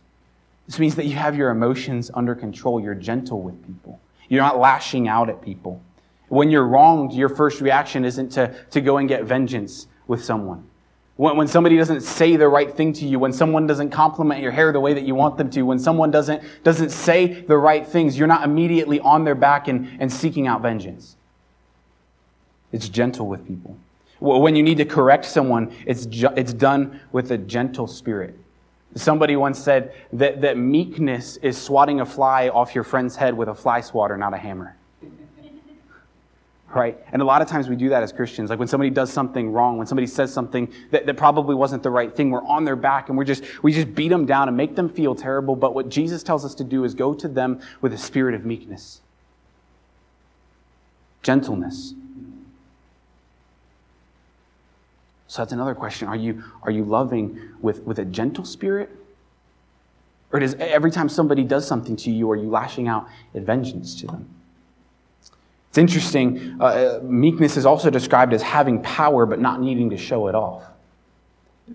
This 0.67 0.79
means 0.79 0.97
that 0.97 1.07
you 1.07 1.15
have 1.15 1.37
your 1.37 1.51
emotions 1.51 2.11
under 2.15 2.35
control. 2.35 2.81
You're 2.81 2.95
gentle 2.95 3.41
with 3.41 3.65
people. 3.67 4.01
You're 4.29 4.43
not 4.43 4.59
lashing 4.59 5.07
out 5.09 5.29
at 5.29 5.41
people. 5.41 5.81
When 6.29 6.51
you're 6.51 6.67
wronged, 6.67 7.13
your 7.13 7.29
first 7.29 7.61
reaction 7.61 8.05
isn't 8.05 8.31
to, 8.31 8.53
to 8.71 8.81
go 8.81 8.99
and 8.99 9.09
get 9.09 9.25
vengeance 9.25 9.87
with 10.09 10.25
someone. 10.25 10.69
When, 11.17 11.37
when 11.37 11.47
somebody 11.47 11.77
doesn't 11.77 12.01
say 12.01 12.37
the 12.37 12.49
right 12.49 12.73
thing 12.73 12.93
to 12.95 13.07
you, 13.07 13.19
when 13.19 13.33
someone 13.33 13.67
doesn't 13.67 13.91
compliment 13.91 14.43
your 14.43 14.51
hair 14.51 14.73
the 14.73 14.81
way 14.81 14.93
that 14.93 15.05
you 15.05 15.15
want 15.15 15.39
them 15.39 15.51
to, 15.51 15.63
when 15.63 15.79
someone 15.79 16.11
doesn't, 16.11 16.43
doesn't 16.65 16.91
say 16.91 17.43
the 17.43 17.57
right 17.57 17.87
things, 17.87 18.19
you're 18.19 18.27
not 18.27 18.43
immediately 18.43 18.99
on 19.01 19.25
their 19.25 19.37
back 19.37 19.69
and, 19.69 19.89
and 20.01 20.13
seeking 20.13 20.47
out 20.49 20.63
vengeance. 20.63 21.17
It's 22.73 22.89
gentle 22.89 23.29
with 23.29 23.47
people. 23.47 23.77
When 24.19 24.57
you 24.57 24.63
need 24.63 24.79
to 24.79 24.85
correct 24.85 25.27
someone, 25.27 25.73
it's, 25.87 26.07
ju- 26.07 26.31
it's 26.37 26.53
done 26.53 27.01
with 27.13 27.31
a 27.31 27.39
gentle 27.39 27.87
spirit. 27.87 28.37
Somebody 28.97 29.37
once 29.37 29.59
said 29.59 29.95
that, 30.15 30.41
that 30.41 30.57
meekness 30.57 31.37
is 31.37 31.57
swatting 31.57 32.01
a 32.01 32.07
fly 32.07 32.49
off 32.49 32.75
your 32.75 32.85
friend's 32.85 33.15
head 33.15 33.37
with 33.37 33.49
a 33.49 33.55
fly 33.55 33.81
swatter, 33.81 34.17
not 34.17 34.35
a 34.35 34.39
hammer 34.39 34.77
right? 36.77 36.99
And 37.11 37.23
a 37.23 37.25
lot 37.25 37.43
of 37.43 37.49
times 37.49 37.69
we 37.69 37.77
do 37.77 37.89
that 37.89 38.03
as 38.03 38.13
Christians. 38.13 38.51
Like 38.51 38.59
when 38.59 38.69
somebody 38.69 38.91
does 38.91 39.13
something 39.13 39.51
wrong, 39.51 39.79
when 39.79 39.87
somebody 39.87 40.07
says 40.07 40.33
something 40.33 40.73
that, 40.91 41.07
that 41.07 41.17
probably 41.17 41.55
wasn't 41.55 41.83
the 41.83 41.91
right 41.91 42.15
thing, 42.15 42.31
we're 42.31 42.45
on 42.45 42.65
their 42.65 42.77
back 42.77 43.09
and 43.09 43.17
we're 43.17 43.25
just, 43.25 43.45
we 43.63 43.73
just 43.73 43.95
beat 43.95 44.09
them 44.09 44.27
down 44.27 44.49
and 44.49 44.57
make 44.57 44.77
them 44.77 44.89
feel 44.89 45.15
terrible. 45.15 45.57
But 45.57 45.75
what 45.75 45.89
Jesus 45.89 46.23
tells 46.23 46.45
us 46.45 46.55
to 46.57 46.65
do 46.65 46.85
is 46.85 46.95
go 46.95 47.15
to 47.15 47.29
them 47.29 47.61
with 47.81 47.93
a 47.95 47.99
spirit 47.99 48.35
of 48.35 48.45
meekness, 48.45 49.01
gentleness. 51.23 51.95
So 55.29 55.43
that's 55.43 55.53
another 55.53 55.75
question. 55.75 56.09
Are 56.09 56.17
you, 56.17 56.43
are 56.63 56.71
you 56.71 56.85
loving 56.85 57.39
with, 57.61 57.83
with 57.83 57.99
a 57.99 58.05
gentle 58.05 58.45
spirit? 58.45 58.91
Or 60.33 60.41
does 60.41 60.55
every 60.55 60.91
time 60.91 61.09
somebody 61.09 61.45
does 61.45 61.67
something 61.67 61.97
to 61.97 62.11
you, 62.11 62.31
are 62.31 62.37
you 62.37 62.49
lashing 62.49 62.89
out 62.89 63.09
in 63.35 63.45
vengeance 63.45 63.95
to 64.01 64.07
them? 64.07 64.29
It's 65.69 65.79
interesting, 65.79 66.57
uh, 66.61 67.01
meekness 67.03 67.57
is 67.57 67.67
also 67.67 67.91
described 67.91 68.33
as 68.33 68.43
having 68.43 68.83
power 68.83 69.27
but 69.27 69.41
not 69.41 69.61
needing 69.61 69.91
to 69.91 69.97
show 69.97 70.29
it 70.29 70.35
off. 70.35 70.65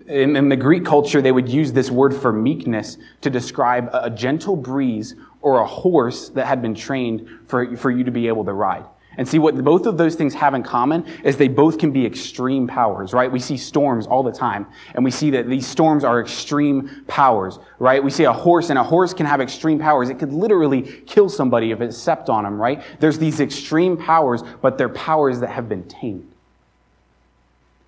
In, 0.08 0.36
in, 0.36 0.48
the 0.48 0.56
Greek 0.56 0.84
culture, 0.84 1.20
they 1.20 1.32
would 1.32 1.48
use 1.48 1.72
this 1.72 1.90
word 1.90 2.14
for 2.14 2.32
meekness 2.32 2.96
to 3.20 3.30
describe 3.30 3.90
a 3.92 4.08
gentle 4.08 4.56
breeze 4.56 5.14
or 5.42 5.60
a 5.60 5.66
horse 5.66 6.30
that 6.30 6.46
had 6.46 6.62
been 6.62 6.74
trained 6.74 7.28
for, 7.46 7.76
for 7.76 7.90
you 7.90 8.02
to 8.02 8.10
be 8.10 8.26
able 8.26 8.44
to 8.46 8.52
ride. 8.52 8.86
And 9.18 9.28
see 9.28 9.38
what 9.38 9.62
both 9.62 9.86
of 9.86 9.98
those 9.98 10.14
things 10.14 10.32
have 10.34 10.54
in 10.54 10.62
common 10.62 11.04
is 11.22 11.36
they 11.36 11.48
both 11.48 11.78
can 11.78 11.92
be 11.92 12.06
extreme 12.06 12.66
powers, 12.66 13.12
right? 13.12 13.30
We 13.30 13.40
see 13.40 13.56
storms 13.56 14.06
all 14.06 14.22
the 14.22 14.32
time, 14.32 14.66
and 14.94 15.04
we 15.04 15.10
see 15.10 15.30
that 15.30 15.48
these 15.48 15.66
storms 15.66 16.02
are 16.02 16.20
extreme 16.20 17.04
powers, 17.08 17.58
right? 17.78 18.02
We 18.02 18.10
see 18.10 18.24
a 18.24 18.32
horse, 18.32 18.70
and 18.70 18.78
a 18.78 18.82
horse 18.84 19.12
can 19.12 19.26
have 19.26 19.40
extreme 19.40 19.78
powers. 19.78 20.08
It 20.08 20.18
could 20.18 20.32
literally 20.32 20.82
kill 21.06 21.28
somebody 21.28 21.72
if 21.72 21.80
it 21.80 21.92
stepped 21.92 22.30
on 22.30 22.44
them, 22.44 22.60
right? 22.60 22.82
There's 23.00 23.18
these 23.18 23.40
extreme 23.40 23.96
powers, 23.96 24.42
but 24.62 24.78
they're 24.78 24.88
powers 24.88 25.40
that 25.40 25.50
have 25.50 25.68
been 25.68 25.84
tamed. 25.84 26.32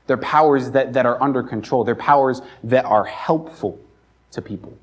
They're 0.06 0.16
powers 0.18 0.72
that, 0.72 0.92
that 0.92 1.06
are 1.06 1.22
under 1.22 1.42
control. 1.42 1.84
They're 1.84 1.94
powers 1.94 2.42
that 2.64 2.84
are 2.84 3.04
helpful 3.04 3.78
to 4.32 4.42
people. 4.42 4.76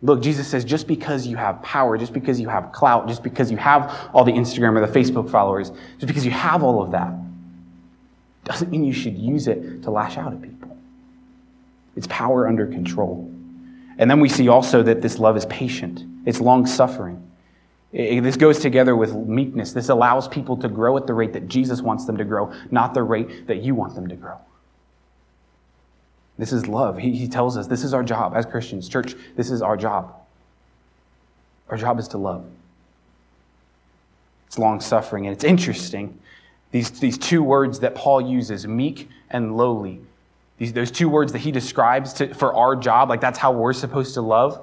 Look, 0.00 0.22
Jesus 0.22 0.46
says 0.46 0.64
just 0.64 0.86
because 0.86 1.26
you 1.26 1.36
have 1.36 1.60
power, 1.62 1.98
just 1.98 2.12
because 2.12 2.40
you 2.40 2.48
have 2.48 2.70
clout, 2.72 3.08
just 3.08 3.22
because 3.22 3.50
you 3.50 3.56
have 3.56 4.10
all 4.14 4.22
the 4.22 4.32
Instagram 4.32 4.76
or 4.76 4.86
the 4.86 4.92
Facebook 4.98 5.28
followers, 5.28 5.70
just 5.96 6.06
because 6.06 6.24
you 6.24 6.30
have 6.30 6.62
all 6.62 6.82
of 6.82 6.92
that, 6.92 7.12
doesn't 8.44 8.70
mean 8.70 8.84
you 8.84 8.92
should 8.92 9.18
use 9.18 9.48
it 9.48 9.82
to 9.82 9.90
lash 9.90 10.16
out 10.16 10.32
at 10.32 10.40
people. 10.40 10.76
It's 11.96 12.06
power 12.06 12.46
under 12.46 12.66
control. 12.66 13.28
And 13.98 14.08
then 14.08 14.20
we 14.20 14.28
see 14.28 14.48
also 14.48 14.84
that 14.84 15.02
this 15.02 15.18
love 15.18 15.36
is 15.36 15.44
patient, 15.46 16.04
it's 16.24 16.40
long 16.40 16.64
suffering. 16.64 17.24
This 17.90 18.36
goes 18.36 18.58
together 18.60 18.94
with 18.94 19.14
meekness. 19.14 19.72
This 19.72 19.88
allows 19.88 20.28
people 20.28 20.58
to 20.58 20.68
grow 20.68 20.96
at 20.96 21.06
the 21.06 21.14
rate 21.14 21.32
that 21.32 21.48
Jesus 21.48 21.80
wants 21.80 22.04
them 22.04 22.18
to 22.18 22.24
grow, 22.24 22.52
not 22.70 22.94
the 22.94 23.02
rate 23.02 23.46
that 23.48 23.62
you 23.62 23.74
want 23.74 23.94
them 23.94 24.08
to 24.08 24.14
grow. 24.14 24.38
This 26.38 26.52
is 26.52 26.68
love. 26.68 26.98
He, 26.98 27.16
he 27.16 27.28
tells 27.28 27.56
us 27.56 27.66
this 27.66 27.82
is 27.82 27.92
our 27.92 28.04
job 28.04 28.34
as 28.36 28.46
Christians. 28.46 28.88
Church, 28.88 29.14
this 29.36 29.50
is 29.50 29.60
our 29.60 29.76
job. 29.76 30.14
Our 31.68 31.76
job 31.76 31.98
is 31.98 32.08
to 32.08 32.18
love. 32.18 32.46
It's 34.46 34.58
long 34.58 34.80
suffering. 34.80 35.26
And 35.26 35.34
it's 35.34 35.44
interesting. 35.44 36.18
These, 36.70 37.00
these 37.00 37.18
two 37.18 37.42
words 37.42 37.80
that 37.80 37.94
Paul 37.94 38.20
uses, 38.20 38.66
meek 38.66 39.08
and 39.30 39.56
lowly, 39.56 40.00
these, 40.58 40.72
those 40.72 40.90
two 40.90 41.08
words 41.08 41.32
that 41.32 41.38
he 41.38 41.52
describes 41.52 42.12
to, 42.14 42.32
for 42.34 42.54
our 42.54 42.76
job, 42.76 43.08
like 43.08 43.20
that's 43.20 43.38
how 43.38 43.52
we're 43.52 43.72
supposed 43.72 44.14
to 44.14 44.22
love, 44.22 44.60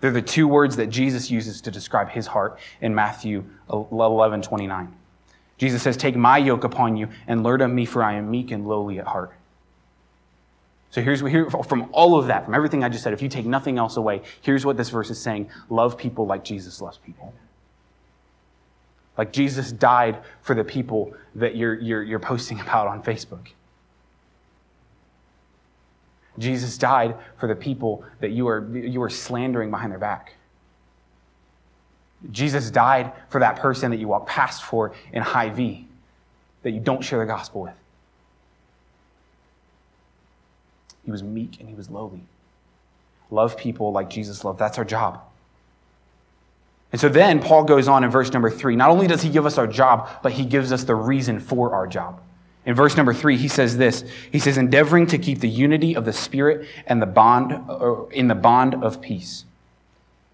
they're 0.00 0.10
the 0.10 0.22
two 0.22 0.46
words 0.46 0.76
that 0.76 0.88
Jesus 0.88 1.30
uses 1.30 1.60
to 1.62 1.70
describe 1.70 2.08
his 2.08 2.26
heart 2.26 2.58
in 2.80 2.94
Matthew 2.94 3.44
11 3.70 4.42
29. 4.42 4.94
Jesus 5.56 5.82
says, 5.82 5.96
Take 5.96 6.14
my 6.16 6.38
yoke 6.38 6.64
upon 6.64 6.96
you 6.96 7.08
and 7.26 7.42
learn 7.42 7.60
of 7.60 7.70
me, 7.70 7.84
for 7.84 8.02
I 8.02 8.14
am 8.14 8.30
meek 8.30 8.52
and 8.52 8.68
lowly 8.68 9.00
at 9.00 9.06
heart. 9.06 9.32
So 10.90 11.02
here's 11.02 11.20
here, 11.20 11.50
from 11.50 11.90
all 11.92 12.18
of 12.18 12.28
that, 12.28 12.46
from 12.46 12.54
everything 12.54 12.82
I 12.82 12.88
just 12.88 13.04
said, 13.04 13.12
if 13.12 13.20
you 13.20 13.28
take 13.28 13.44
nothing 13.44 13.78
else 13.78 13.96
away, 13.96 14.22
here's 14.40 14.64
what 14.64 14.76
this 14.76 14.88
verse 14.88 15.10
is 15.10 15.20
saying 15.20 15.50
love 15.68 15.98
people 15.98 16.26
like 16.26 16.44
Jesus 16.44 16.80
loves 16.80 16.98
people. 16.98 17.34
Like 19.18 19.32
Jesus 19.32 19.72
died 19.72 20.22
for 20.42 20.54
the 20.54 20.64
people 20.64 21.12
that 21.34 21.56
you're, 21.56 21.74
you're, 21.74 22.02
you're 22.02 22.18
posting 22.18 22.60
about 22.62 22.86
on 22.86 23.02
Facebook. 23.02 23.48
Jesus 26.38 26.78
died 26.78 27.16
for 27.36 27.48
the 27.48 27.56
people 27.56 28.04
that 28.20 28.30
you 28.30 28.46
are, 28.46 28.64
you 28.76 29.02
are 29.02 29.10
slandering 29.10 29.70
behind 29.70 29.90
their 29.90 29.98
back. 29.98 30.34
Jesus 32.30 32.70
died 32.70 33.12
for 33.28 33.40
that 33.40 33.56
person 33.56 33.90
that 33.90 33.98
you 33.98 34.08
walk 34.08 34.26
past 34.26 34.62
for 34.62 34.92
in 35.12 35.22
Hy-Vee 35.22 35.86
that 36.62 36.70
you 36.70 36.80
don't 36.80 37.02
share 37.02 37.18
the 37.18 37.26
gospel 37.26 37.62
with. 37.62 37.78
He 41.08 41.10
was 41.10 41.22
meek 41.22 41.58
and 41.58 41.70
he 41.70 41.74
was 41.74 41.88
lowly. 41.88 42.20
Love 43.30 43.56
people 43.56 43.92
like 43.92 44.10
Jesus 44.10 44.44
loved. 44.44 44.58
That's 44.58 44.76
our 44.76 44.84
job. 44.84 45.22
And 46.92 47.00
so 47.00 47.08
then 47.08 47.40
Paul 47.40 47.64
goes 47.64 47.88
on 47.88 48.04
in 48.04 48.10
verse 48.10 48.30
number 48.30 48.50
three. 48.50 48.76
Not 48.76 48.90
only 48.90 49.06
does 49.06 49.22
he 49.22 49.30
give 49.30 49.46
us 49.46 49.56
our 49.56 49.66
job, 49.66 50.10
but 50.22 50.32
he 50.32 50.44
gives 50.44 50.70
us 50.70 50.84
the 50.84 50.94
reason 50.94 51.40
for 51.40 51.72
our 51.72 51.86
job. 51.86 52.20
In 52.66 52.74
verse 52.74 52.94
number 52.94 53.14
three, 53.14 53.38
he 53.38 53.48
says 53.48 53.78
this. 53.78 54.04
He 54.30 54.38
says, 54.38 54.58
endeavoring 54.58 55.06
to 55.06 55.16
keep 55.16 55.40
the 55.40 55.48
unity 55.48 55.96
of 55.96 56.04
the 56.04 56.12
Spirit 56.12 56.68
and 56.86 57.00
the 57.00 57.06
bond, 57.06 57.54
or 57.70 58.12
in 58.12 58.28
the 58.28 58.34
bond 58.34 58.74
of 58.74 59.00
peace. 59.00 59.46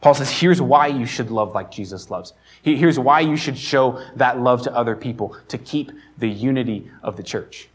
Paul 0.01 0.15
says, 0.15 0.29
here's 0.29 0.61
why 0.61 0.89
you 0.89 1.07
should 1.07 1.31
love 1.31 1.55
like 1.55 1.71
Jesus 1.71 2.11
loves. 2.11 2.33
Here's 2.63 2.99
why 2.99 3.21
you 3.21 3.37
should 3.37 3.57
show 3.57 4.05
that 4.17 4.41
love 4.41 4.63
to 4.63 4.75
other 4.75 4.97
people, 4.97 5.37
to 5.47 5.57
keep 5.57 5.93
the 6.19 6.29
unity 6.29 6.91
of 7.01 7.17
the 7.17 7.23
church. 7.23 7.69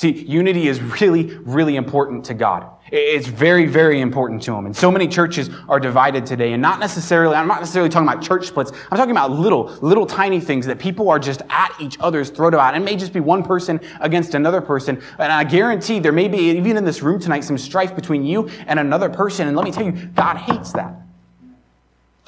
See, 0.00 0.12
unity 0.12 0.66
is 0.66 0.80
really, 0.80 1.24
really 1.40 1.76
important 1.76 2.24
to 2.24 2.32
God. 2.32 2.66
It's 2.90 3.26
very, 3.26 3.66
very 3.66 4.00
important 4.00 4.42
to 4.44 4.54
Him. 4.54 4.64
And 4.64 4.74
so 4.74 4.90
many 4.90 5.06
churches 5.06 5.50
are 5.68 5.78
divided 5.78 6.24
today. 6.24 6.54
And 6.54 6.62
not 6.62 6.80
necessarily, 6.80 7.34
I'm 7.34 7.46
not 7.46 7.60
necessarily 7.60 7.90
talking 7.90 8.08
about 8.08 8.22
church 8.22 8.46
splits. 8.46 8.72
I'm 8.90 8.96
talking 8.96 9.10
about 9.10 9.30
little, 9.30 9.64
little 9.82 10.06
tiny 10.06 10.40
things 10.40 10.64
that 10.64 10.78
people 10.78 11.10
are 11.10 11.18
just 11.18 11.42
at 11.50 11.74
each 11.78 11.98
other's 12.00 12.30
throat 12.30 12.54
about. 12.54 12.74
It 12.74 12.80
may 12.80 12.96
just 12.96 13.12
be 13.12 13.20
one 13.20 13.42
person 13.42 13.78
against 14.00 14.34
another 14.34 14.62
person. 14.62 15.02
And 15.18 15.30
I 15.30 15.44
guarantee 15.44 15.98
there 15.98 16.12
may 16.12 16.28
be, 16.28 16.48
even 16.48 16.78
in 16.78 16.84
this 16.86 17.02
room 17.02 17.20
tonight, 17.20 17.44
some 17.44 17.58
strife 17.58 17.94
between 17.94 18.24
you 18.24 18.48
and 18.68 18.80
another 18.80 19.10
person. 19.10 19.48
And 19.48 19.54
let 19.54 19.66
me 19.66 19.70
tell 19.70 19.84
you, 19.84 19.92
God 19.92 20.38
hates 20.38 20.72
that. 20.72 21.09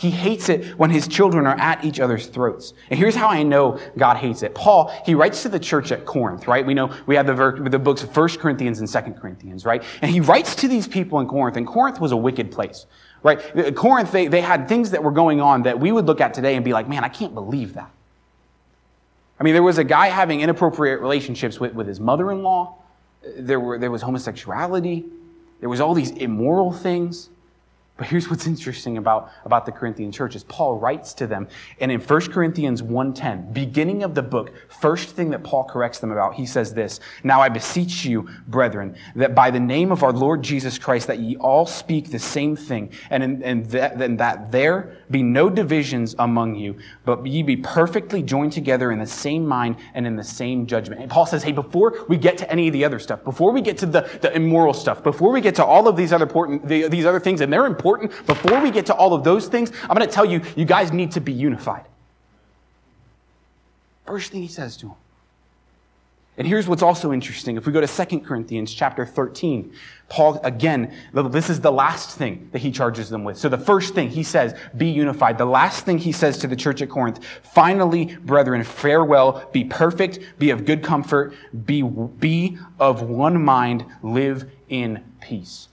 He 0.03 0.11
hates 0.11 0.49
it 0.49 0.77
when 0.77 0.91
his 0.91 1.07
children 1.07 1.47
are 1.47 1.57
at 1.61 1.85
each 1.85 2.01
other's 2.01 2.27
throats. 2.27 2.75
And 2.91 2.99
here's 2.99 3.15
how 3.15 3.29
I 3.29 3.45
know 3.45 3.79
God 3.97 4.17
hates 4.17 4.43
it. 4.43 4.53
Paul, 4.53 4.93
he 5.07 5.15
writes 5.15 5.43
to 5.43 5.49
the 5.49 5.61
church 5.61 5.93
at 5.93 6.05
Corinth, 6.05 6.49
right? 6.49 6.67
We 6.67 6.75
know 6.75 6.93
we 7.07 7.15
have 7.15 7.29
the, 7.29 7.69
the 7.71 7.79
books 7.79 8.03
of 8.03 8.15
1 8.15 8.31
Corinthians 8.31 8.81
and 8.81 8.89
2 8.89 9.13
Corinthians, 9.13 9.65
right? 9.65 9.81
And 10.01 10.11
he 10.11 10.19
writes 10.19 10.57
to 10.57 10.67
these 10.67 10.89
people 10.89 11.21
in 11.21 11.29
Corinth, 11.29 11.57
and 11.57 11.65
Corinth 11.65 12.01
was 12.01 12.11
a 12.11 12.17
wicked 12.17 12.51
place, 12.51 12.87
right? 13.23 13.77
Corinth, 13.77 14.11
they, 14.11 14.27
they 14.27 14.41
had 14.41 14.67
things 14.67 14.91
that 14.91 15.05
were 15.05 15.13
going 15.13 15.41
on 15.41 15.63
that 15.63 15.79
we 15.79 15.93
would 15.93 16.07
look 16.07 16.21
at 16.21 16.35
today 16.35 16.57
and 16.57 16.65
be 16.65 16.73
like, 16.73 16.89
man, 16.89 17.05
I 17.05 17.09
can't 17.09 17.33
believe 17.33 17.75
that. 17.75 17.93
I 19.39 19.45
mean, 19.45 19.55
there 19.55 19.63
was 19.63 19.79
a 19.79 19.85
guy 19.85 20.09
having 20.09 20.41
inappropriate 20.41 21.01
relationships 21.01 21.61
with, 21.61 21.75
with 21.75 21.87
his 21.87 22.01
mother-in-law. 22.01 22.77
There, 23.37 23.61
were, 23.61 23.79
there 23.79 23.93
was 23.93 24.03
homosexuality. 24.03 25.05
There 25.61 25.69
was 25.69 25.81
all 25.81 25.95
these 25.95 26.11
immoral 26.11 26.73
things. 26.73 27.29
But 28.03 28.09
here's 28.09 28.29
what's 28.29 28.49
interesting 28.49 28.99
about, 28.99 29.31
about 29.45 29.65
the 29.65 29.71
Corinthian 29.71 30.11
church 30.11 30.35
is 30.35 30.43
Paul 30.43 30.77
writes 30.77 31.15
to 31.15 31.29
them, 31.29 31.47
and 31.79 31.93
in 31.93 32.01
1 32.01 32.21
Corinthians 32.33 32.83
1.10, 32.83 33.55
beginning 33.55 34.03
of 34.03 34.17
the 34.17 34.25
book, 34.25 34.53
first 34.69 35.11
thing 35.11 35.31
that 35.31 35.45
Paul 35.45 35.63
corrects 35.63 36.01
them 36.01 36.11
about, 36.11 36.35
he 36.35 36.45
says 36.45 36.75
this, 36.75 36.99
Now 37.23 37.41
I 37.41 37.49
beseech 37.49 38.05
you, 38.05 38.29
brethren, 38.49 38.97
that 39.15 39.37
by 39.37 39.53
the 39.53 39.61
name 39.61 39.93
of 39.93 40.03
our 40.03 40.13
Lord 40.13 40.43
Jesus 40.43 40.81
Christ, 40.81 41.07
that 41.07 41.21
ye 41.21 41.37
all 41.37 41.65
speak 41.65 42.11
the 42.11 42.19
same 42.19 42.57
thing, 42.57 42.91
and, 43.09 43.23
in, 43.23 43.43
and 43.45 43.67
that, 43.67 44.03
and 44.03 44.19
that 44.19 44.51
there 44.51 44.97
be 45.13 45.23
no 45.23 45.49
divisions 45.49 46.17
among 46.19 46.57
you, 46.57 46.77
but 47.05 47.25
ye 47.25 47.43
be 47.43 47.57
perfectly 47.57 48.23
joined 48.23 48.53
together 48.53 48.91
in 48.91 48.99
the 48.99 49.07
same 49.07 49.47
mind 49.47 49.77
and 49.95 50.07
in 50.07 50.17
the 50.17 50.25
same 50.25 50.67
judgment. 50.67 51.01
And 51.01 51.11
Paul 51.11 51.27
says, 51.27 51.43
hey, 51.43 51.53
before 51.53 52.05
we 52.09 52.17
get 52.17 52.39
to 52.39 52.51
any 52.51 52.67
of 52.67 52.73
the 52.73 52.85
other 52.85 52.99
stuff, 52.99 53.23
before 53.23 53.53
we 53.53 53.61
get 53.61 53.79
to 53.79 53.87
the, 53.87 54.01
the 54.21 54.35
immoral 54.35 54.75
stuff, 54.75 55.03
before 55.03 55.31
we 55.31 55.41
get 55.41 55.55
to 55.57 55.65
all 55.65 55.87
of 55.87 55.97
these 55.97 56.13
other 56.13 56.25
important, 56.25 56.67
the, 56.67 56.89
these 56.89 57.07
other 57.07 57.21
things, 57.21 57.41
and 57.43 57.53
they're 57.53 57.67
important, 57.67 58.11
before 58.27 58.61
we 58.61 58.71
get 58.71 58.87
to 58.87 58.95
all 58.95 59.15
of 59.15 59.23
those 59.23 59.47
things, 59.47 59.71
I'm 59.83 59.97
going 59.97 60.07
to 60.07 60.13
tell 60.13 60.25
you, 60.25 60.41
you 60.57 60.65
guys 60.65 60.93
need 60.93 61.13
to 61.13 61.21
be 61.21 61.33
unified. 61.33 61.85
First 64.07 64.33
thing 64.33 64.43
he 64.43 64.49
says 64.49 64.77
to 64.79 64.89
him. 64.89 64.97
And 66.39 66.47
here's 66.47 66.67
what's 66.67 66.83
also 66.83 67.13
interesting. 67.13 67.59
If 67.59 67.67
we 67.67 67.75
go 67.75 67.81
to 67.83 68.07
2 68.07 68.21
Corinthians 68.21 68.73
chapter 68.73 69.05
13, 69.05 69.71
Paul, 70.09 70.41
again, 70.45 70.95
this 71.13 71.51
is 71.51 71.61
the 71.61 71.71
last 71.71 72.17
thing 72.17 72.49
that 72.53 72.61
he 72.61 72.71
charges 72.71 73.11
them 73.11 73.23
with. 73.23 73.37
So 73.37 73.51
the 73.51 73.59
first 73.59 73.95
thing 73.95 74.09
he 74.09 74.23
says, 74.23 74.55
be 74.75 74.89
unified. 74.89 75.37
The 75.37 75.45
last 75.45 75.85
thing 75.85 75.99
he 75.99 76.11
says 76.11 76.39
to 76.39 76.47
the 76.47 76.57
church 76.57 76.81
at 76.81 76.89
Corinth, 76.89 77.23
finally, 77.43 78.17
brethren, 78.17 78.65
farewell, 78.65 79.47
be 79.53 79.65
perfect, 79.65 80.21
be 80.39 80.49
of 80.49 80.65
good 80.65 80.83
comfort, 80.83 81.35
be, 81.67 81.83
be 81.83 82.59
of 82.81 83.03
one 83.03 83.43
mind, 83.43 83.85
live 84.03 84.51
in 84.71 85.05
peace. 85.21 85.69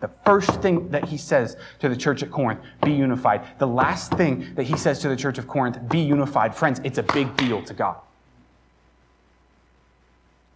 The 0.00 0.10
first 0.24 0.62
thing 0.62 0.88
that 0.88 1.04
he 1.04 1.18
says 1.18 1.56
to 1.80 1.88
the 1.90 1.96
church 1.96 2.22
at 2.22 2.30
Corinth, 2.30 2.60
be 2.82 2.92
unified. 2.92 3.58
The 3.58 3.68
last 3.68 4.12
thing 4.14 4.54
that 4.54 4.64
he 4.64 4.76
says 4.76 5.00
to 5.00 5.08
the 5.10 5.16
church 5.16 5.36
of 5.36 5.46
Corinth, 5.46 5.78
be 5.90 6.00
unified. 6.00 6.54
Friends, 6.54 6.80
it's 6.82 6.98
a 6.98 7.02
big 7.02 7.36
deal 7.36 7.62
to 7.62 7.74
God. 7.74 7.98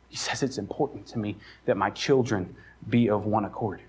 He 0.09 0.17
says 0.17 0.43
it's 0.43 0.59
important 0.59 1.07
to 1.09 1.19
me 1.19 1.37
that 1.65 1.77
my 1.77 1.91
children 1.91 2.55
be 2.89 3.09
of 3.09 3.27
one 3.27 3.45
accord. 3.45 3.81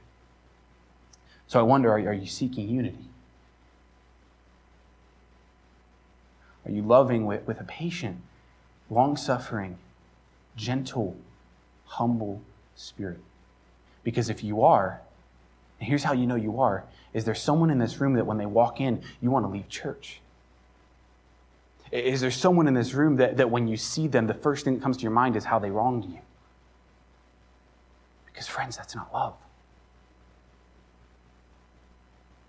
So 1.47 1.59
I 1.59 1.63
wonder 1.63 1.91
are 1.91 2.13
you 2.13 2.27
seeking 2.27 2.69
unity? 2.69 3.05
Are 6.65 6.71
you 6.71 6.81
loving 6.81 7.25
with, 7.25 7.47
with 7.47 7.61
a 7.61 7.63
patient, 7.63 8.17
long 8.89 9.15
suffering, 9.15 9.77
gentle, 10.57 11.15
humble 11.85 12.41
spirit? 12.75 13.19
Because 14.03 14.29
if 14.29 14.43
you 14.43 14.63
are, 14.63 14.99
here's 15.79 16.03
how 16.03 16.11
you 16.13 16.27
know 16.27 16.35
you 16.35 16.59
are, 16.59 16.83
is 17.13 17.23
there 17.23 17.35
someone 17.35 17.69
in 17.69 17.79
this 17.79 18.01
room 18.01 18.13
that 18.13 18.25
when 18.25 18.37
they 18.37 18.45
walk 18.45 18.81
in, 18.81 19.01
you 19.21 19.31
want 19.31 19.45
to 19.45 19.49
leave 19.49 19.69
church? 19.69 20.19
Is 21.91 22.21
there 22.21 22.31
someone 22.31 22.67
in 22.67 22.73
this 22.73 22.93
room 22.93 23.15
that, 23.17 23.37
that 23.37 23.49
when 23.49 23.67
you 23.67 23.77
see 23.77 24.07
them, 24.07 24.27
the 24.27 24.33
first 24.33 24.65
thing 24.65 24.75
that 24.75 24.83
comes 24.83 24.97
to 24.97 25.03
your 25.03 25.11
mind 25.11 25.35
is 25.35 25.45
how 25.45 25.59
they 25.59 25.69
wronged 25.69 26.05
you? 26.05 26.19
Because, 28.25 28.47
friends, 28.47 28.75
that's 28.75 28.95
not 28.95 29.13
love. 29.13 29.35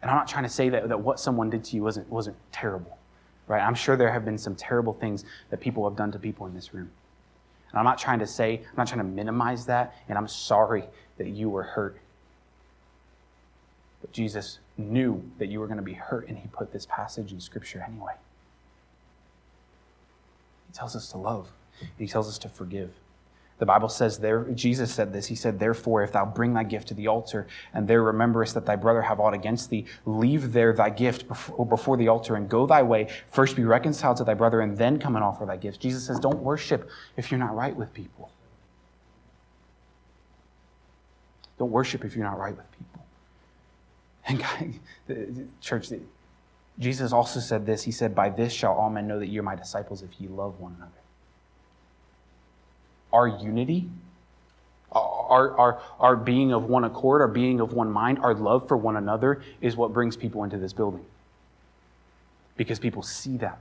And 0.02 0.11
I'm 0.11 0.16
not 0.16 0.28
trying 0.28 0.45
to 0.45 0.49
say 0.49 0.68
that, 0.71 0.88
that 0.88 1.00
what 1.00 1.18
someone 1.21 1.50
did 1.50 1.64
to 1.64 1.76
you 1.76 1.83
wasn't, 1.83 2.09
wasn't 2.09 2.37
terrible, 2.52 2.99
right? 3.47 3.61
I'm 3.61 3.75
sure 3.75 3.97
there 3.97 4.12
have 4.12 4.25
been 4.25 4.38
some 4.38 4.54
terrible 4.54 4.92
things 4.92 5.25
that 5.50 5.61
people 5.61 5.88
have 5.88 5.97
done 5.97 6.12
to 6.12 6.18
people 6.18 6.47
in 6.47 6.54
this 6.54 6.75
room. 6.75 6.90
And 7.71 7.78
I'm 7.78 7.85
not 7.85 7.99
trying 7.99 8.18
to 8.21 8.26
say, 8.26 8.59
I'm 8.59 8.76
not 8.76 8.87
trying 8.88 9.00
to 9.00 9.04
minimize 9.04 9.66
that, 9.66 9.95
and 10.09 10.16
I'm 10.16 10.28
sorry 10.28 10.85
that 11.16 11.28
you 11.28 11.50
were 11.50 11.64
hurt. 11.64 11.99
But 14.00 14.12
Jesus 14.12 14.59
knew 14.76 15.23
that 15.38 15.47
you 15.47 15.61
were 15.61 15.66
going 15.66 15.78
to 15.78 15.83
be 15.83 15.95
hurt, 15.95 16.28
and 16.28 16.38
he 16.38 16.49
put 16.49 16.73
this 16.73 16.87
passage 16.87 17.33
in 17.33 17.40
Scripture 17.40 17.85
anyway. 17.87 18.14
He 20.69 20.73
tells 20.73 20.95
us 20.95 21.11
to 21.11 21.19
love, 21.19 21.51
he 21.99 22.07
tells 22.07 22.29
us 22.29 22.39
to 22.39 22.49
forgive. 22.49 22.95
The 23.59 23.67
Bible 23.67 23.89
says 23.89 24.19
there, 24.19 24.45
Jesus 24.55 24.95
said 24.95 25.13
this. 25.13 25.27
He 25.27 25.35
said, 25.35 25.59
Therefore, 25.59 26.05
if 26.05 26.13
thou 26.13 26.25
bring 26.25 26.55
thy 26.55 26.63
gift 26.63 26.89
to 26.89 26.95
the 26.95 27.09
altar, 27.09 27.49
and 27.75 27.89
there 27.89 28.03
rememberest 28.03 28.55
that 28.55 28.67
thy 28.67 28.77
brother 28.77 29.03
have 29.03 29.19
aught 29.19 29.35
against 29.35 29.69
thee, 29.69 29.85
leave 30.07 30.53
there 30.53 30.73
thy 30.73 30.91
gift 30.91 31.27
before 31.29 31.97
the 31.97 32.07
altar 32.07 32.37
and 32.37 32.49
go 32.49 32.67
thy 32.67 32.83
way. 32.83 33.09
First 33.33 33.57
be 33.57 33.65
reconciled 33.65 34.17
to 34.19 34.25
thy 34.25 34.35
brother, 34.35 34.61
and 34.61 34.79
then 34.79 35.01
come 35.01 35.17
and 35.17 35.25
offer 35.25 35.45
thy 35.45 35.57
gifts. 35.57 35.79
Jesus 35.79 36.07
says, 36.07 36.21
Don't 36.21 36.39
worship 36.39 36.89
if 37.17 37.33
you're 37.33 37.41
not 37.41 37.55
right 37.57 37.75
with 37.75 37.93
people. 37.93 38.31
Don't 41.59 41.73
worship 41.73 42.05
if 42.05 42.15
you're 42.15 42.25
not 42.25 42.39
right 42.39 42.57
with 42.57 42.71
people. 42.71 43.05
And 44.29 44.39
God, 44.43 44.75
the 45.09 45.47
church, 45.61 45.89
Jesus 46.79 47.13
also 47.13 47.41
said 47.41 47.67
this. 47.67 47.83
He 47.83 47.91
said, 47.91 48.15
By 48.15 48.31
this 48.31 48.53
shall 48.53 48.73
all 48.73 48.91
men 48.91 49.09
know 49.09 49.19
that 49.19 49.29
you're 49.29 49.43
my 49.43 49.57
disciples 49.57 50.03
if 50.03 50.11
ye 50.21 50.29
love 50.29 50.61
one 50.61 50.75
another. 50.77 50.93
Our 53.13 53.27
unity, 53.27 53.89
our, 54.93 55.57
our, 55.59 55.83
our 55.99 56.17
being 56.17 56.53
of 56.53 56.65
one 56.65 56.85
accord, 56.85 57.21
our 57.21 57.29
being 57.29 57.61
of 57.61 57.73
one 57.73 57.91
mind, 57.91 58.19
our 58.21 58.35
love 58.35 58.69
for 58.69 58.77
one 58.77 58.97
another 58.97 59.43
is 59.61 59.77
what 59.77 59.93
brings 59.93 60.17
people 60.17 60.45
into 60.45 60.57
this 60.57 60.73
building. 60.73 61.05
Because 62.57 62.79
people 62.79 63.03
see 63.03 63.37
that. 63.38 63.59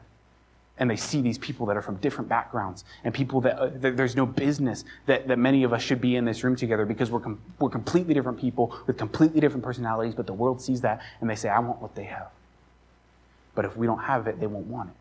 And 0.80 0.90
they 0.90 0.96
see 0.96 1.22
these 1.22 1.40
people 1.40 1.66
that 1.68 1.78
are 1.78 1.82
from 1.82 1.96
different 1.98 2.30
backgrounds 2.30 2.86
and 3.04 3.12
people 3.12 3.42
that, 3.42 3.58
uh, 3.58 3.70
that 3.78 3.98
there's 3.98 4.16
no 4.16 4.28
business 4.28 4.86
that, 5.08 5.28
that 5.28 5.40
many 5.40 5.64
of 5.64 5.74
us 5.74 5.82
should 5.82 6.00
be 6.00 6.16
in 6.16 6.24
this 6.24 6.44
room 6.44 6.56
together 6.56 6.86
because 6.86 7.10
we're, 7.10 7.20
com- 7.20 7.42
we're 7.58 7.70
completely 7.70 8.14
different 8.14 8.40
people 8.40 8.78
with 8.86 8.96
completely 8.96 9.42
different 9.42 9.64
personalities, 9.64 10.14
but 10.14 10.28
the 10.28 10.34
world 10.34 10.62
sees 10.62 10.82
that 10.82 11.02
and 11.20 11.28
they 11.28 11.36
say, 11.36 11.50
I 11.50 11.58
want 11.60 11.82
what 11.82 11.96
they 11.96 12.04
have. 12.04 12.28
But 13.58 13.66
if 13.66 13.76
we 13.76 13.88
don't 13.88 14.04
have 14.04 14.28
it, 14.28 14.40
they 14.40 14.46
won't 14.46 14.68
want 14.68 14.90
it. 14.90 14.96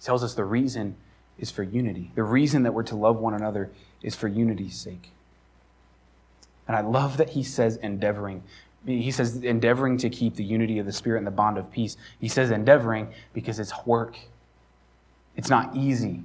He 0.00 0.06
tells 0.06 0.24
us 0.24 0.32
the 0.32 0.42
reason 0.42 0.96
is 1.38 1.50
for 1.50 1.62
unity. 1.62 2.12
The 2.14 2.22
reason 2.22 2.62
that 2.62 2.72
we're 2.72 2.82
to 2.84 2.96
love 2.96 3.18
one 3.18 3.34
another 3.34 3.70
is 4.02 4.14
for 4.14 4.26
unity's 4.26 4.74
sake. 4.74 5.10
And 6.66 6.74
I 6.74 6.80
love 6.80 7.18
that 7.18 7.28
he 7.28 7.42
says 7.42 7.76
endeavoring. 7.76 8.42
He 8.86 9.10
says 9.10 9.36
endeavoring 9.36 9.98
to 9.98 10.08
keep 10.08 10.34
the 10.34 10.44
unity 10.44 10.78
of 10.78 10.86
the 10.86 10.92
Spirit 10.94 11.18
and 11.18 11.26
the 11.26 11.30
bond 11.30 11.58
of 11.58 11.70
peace. 11.70 11.98
He 12.18 12.28
says 12.28 12.50
endeavoring 12.50 13.08
because 13.34 13.58
it's 13.58 13.74
work. 13.84 14.16
It's 15.36 15.50
not 15.50 15.76
easy. 15.76 16.22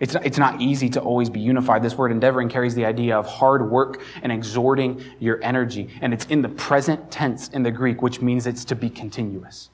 It's 0.00 0.14
not, 0.14 0.24
it's 0.24 0.38
not 0.38 0.60
easy 0.60 0.88
to 0.90 1.00
always 1.00 1.28
be 1.28 1.40
unified. 1.40 1.82
This 1.82 1.96
word 1.96 2.12
endeavoring 2.12 2.48
carries 2.48 2.74
the 2.74 2.84
idea 2.84 3.16
of 3.18 3.26
hard 3.26 3.68
work 3.68 4.00
and 4.22 4.30
exhorting 4.30 5.02
your 5.18 5.42
energy. 5.42 5.88
And 6.00 6.14
it's 6.14 6.24
in 6.26 6.40
the 6.40 6.48
present 6.48 7.10
tense 7.10 7.48
in 7.48 7.64
the 7.64 7.72
Greek, 7.72 8.00
which 8.00 8.20
means 8.20 8.46
it's 8.46 8.64
to 8.66 8.76
be 8.76 8.90
continuous. 8.90 9.70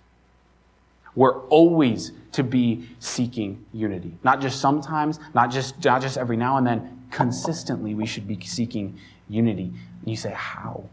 We're 1.15 1.41
always 1.47 2.13
to 2.33 2.43
be 2.43 2.89
seeking 2.99 3.65
unity. 3.73 4.17
Not 4.25 4.41
just 4.41 4.61
sometimes, 4.61 5.21
not 5.35 5.51
just, 5.51 5.85
not 5.85 6.03
just 6.03 6.17
every 6.17 6.37
now 6.37 6.57
and 6.57 6.67
then. 6.67 7.03
Consistently, 7.11 7.95
we 7.95 8.07
should 8.07 8.27
be 8.27 8.41
seeking 8.41 8.99
unity. 9.29 9.73
And 10.01 10.11
you 10.11 10.17
say, 10.17 10.33
How? 10.33 10.89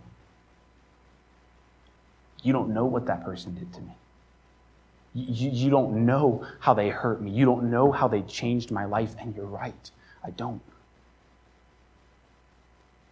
You 2.44 2.54
don't 2.54 2.74
know 2.74 2.86
what 2.86 3.06
that 3.08 3.24
person 3.24 3.56
did 3.56 3.74
to 3.74 3.82
me. 3.82 3.94
You, 5.13 5.50
you 5.50 5.69
don't 5.69 6.06
know 6.06 6.45
how 6.60 6.74
they 6.74 6.89
hurt 6.89 7.21
me. 7.21 7.32
You 7.32 7.45
don't 7.45 7.69
know 7.69 7.91
how 7.91 8.08
they 8.08 8.21
changed 8.21 8.71
my 8.71 8.86
life. 8.86 9.15
And 9.19 9.36
you're 9.36 9.45
right. 9.45 9.91
I 10.24 10.30
don't. 10.32 10.62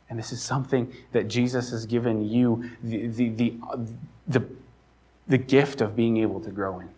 And 0.09 0.17
this 0.17 0.31
is 0.31 0.41
something 0.41 0.91
that 1.11 1.27
Jesus 1.27 1.69
has 1.71 1.85
given 1.85 2.27
you 2.27 2.69
the, 2.83 3.07
the, 3.07 3.29
the, 3.29 3.53
uh, 3.69 3.77
the, 4.27 4.43
the 5.27 5.37
gift 5.37 5.81
of 5.81 5.95
being 5.95 6.17
able 6.17 6.39
to 6.39 6.49
grow 6.49 6.79
in. 6.79 6.89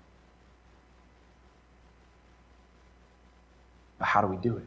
But 4.00 4.06
how 4.06 4.22
do 4.22 4.28
we 4.28 4.38
do 4.38 4.58
it? 4.58 4.64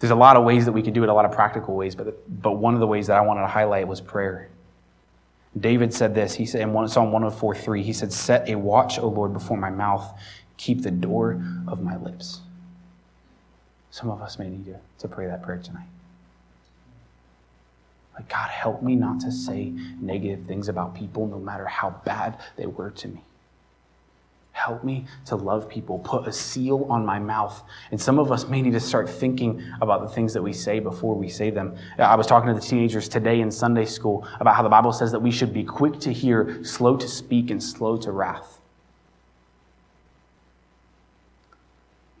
There's 0.00 0.10
a 0.10 0.16
lot 0.16 0.36
of 0.36 0.44
ways 0.44 0.64
that 0.64 0.72
we 0.72 0.82
can 0.82 0.92
do 0.92 1.02
it, 1.02 1.08
a 1.08 1.14
lot 1.14 1.24
of 1.24 1.32
practical 1.32 1.76
ways, 1.76 1.94
but, 1.94 2.42
but 2.42 2.52
one 2.52 2.74
of 2.74 2.80
the 2.80 2.86
ways 2.86 3.06
that 3.06 3.16
I 3.16 3.20
wanted 3.20 3.42
to 3.42 3.46
highlight 3.46 3.86
was 3.86 4.00
prayer. 4.00 4.48
David 5.58 5.92
said 5.92 6.14
this. 6.14 6.34
He 6.34 6.46
said 6.46 6.60
in 6.60 6.88
Psalm 6.88 7.12
104 7.12 7.54
3, 7.54 7.82
he 7.82 7.92
said, 7.92 8.12
Set 8.12 8.48
a 8.48 8.56
watch, 8.56 8.98
O 8.98 9.08
Lord, 9.08 9.32
before 9.32 9.56
my 9.56 9.70
mouth, 9.70 10.12
keep 10.56 10.82
the 10.82 10.90
door 10.90 11.42
of 11.66 11.82
my 11.82 11.96
lips. 11.96 12.40
Some 13.90 14.10
of 14.10 14.22
us 14.22 14.38
may 14.38 14.48
need 14.48 14.66
to, 14.66 14.76
to 15.00 15.08
pray 15.08 15.26
that 15.26 15.42
prayer 15.42 15.58
tonight. 15.58 15.88
Like, 18.14 18.28
God, 18.28 18.50
help 18.50 18.82
me 18.82 18.94
not 18.94 19.20
to 19.20 19.32
say 19.32 19.72
negative 20.00 20.46
things 20.46 20.68
about 20.68 20.94
people, 20.94 21.26
no 21.26 21.38
matter 21.38 21.66
how 21.66 21.90
bad 22.04 22.38
they 22.56 22.66
were 22.66 22.90
to 22.90 23.08
me. 23.08 23.22
Help 24.52 24.84
me 24.84 25.06
to 25.26 25.36
love 25.36 25.68
people. 25.68 25.98
Put 26.00 26.26
a 26.26 26.32
seal 26.32 26.86
on 26.90 27.06
my 27.06 27.18
mouth. 27.18 27.62
And 27.90 28.00
some 28.00 28.18
of 28.18 28.30
us 28.30 28.46
may 28.48 28.60
need 28.60 28.72
to 28.72 28.80
start 28.80 29.08
thinking 29.08 29.62
about 29.80 30.02
the 30.02 30.08
things 30.08 30.34
that 30.34 30.42
we 30.42 30.52
say 30.52 30.80
before 30.80 31.14
we 31.14 31.28
say 31.28 31.50
them. 31.50 31.76
I 31.98 32.16
was 32.16 32.26
talking 32.26 32.48
to 32.48 32.54
the 32.54 32.60
teenagers 32.60 33.08
today 33.08 33.40
in 33.40 33.50
Sunday 33.50 33.84
school 33.84 34.26
about 34.40 34.56
how 34.56 34.62
the 34.62 34.68
Bible 34.68 34.92
says 34.92 35.12
that 35.12 35.20
we 35.20 35.30
should 35.30 35.54
be 35.54 35.64
quick 35.64 35.98
to 36.00 36.12
hear, 36.12 36.62
slow 36.64 36.96
to 36.96 37.08
speak, 37.08 37.50
and 37.50 37.62
slow 37.62 37.96
to 37.98 38.12
wrath. 38.12 38.60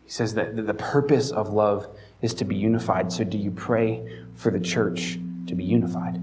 He 0.04 0.10
says 0.10 0.34
that 0.34 0.66
the 0.66 0.74
purpose 0.74 1.30
of 1.30 1.50
love 1.50 1.86
is 2.22 2.34
to 2.34 2.44
be 2.44 2.56
unified. 2.56 3.12
So, 3.12 3.22
do 3.22 3.38
you 3.38 3.50
pray 3.50 4.24
for 4.34 4.50
the 4.50 4.58
church 4.58 5.18
to 5.46 5.54
be 5.54 5.64
unified? 5.64 6.20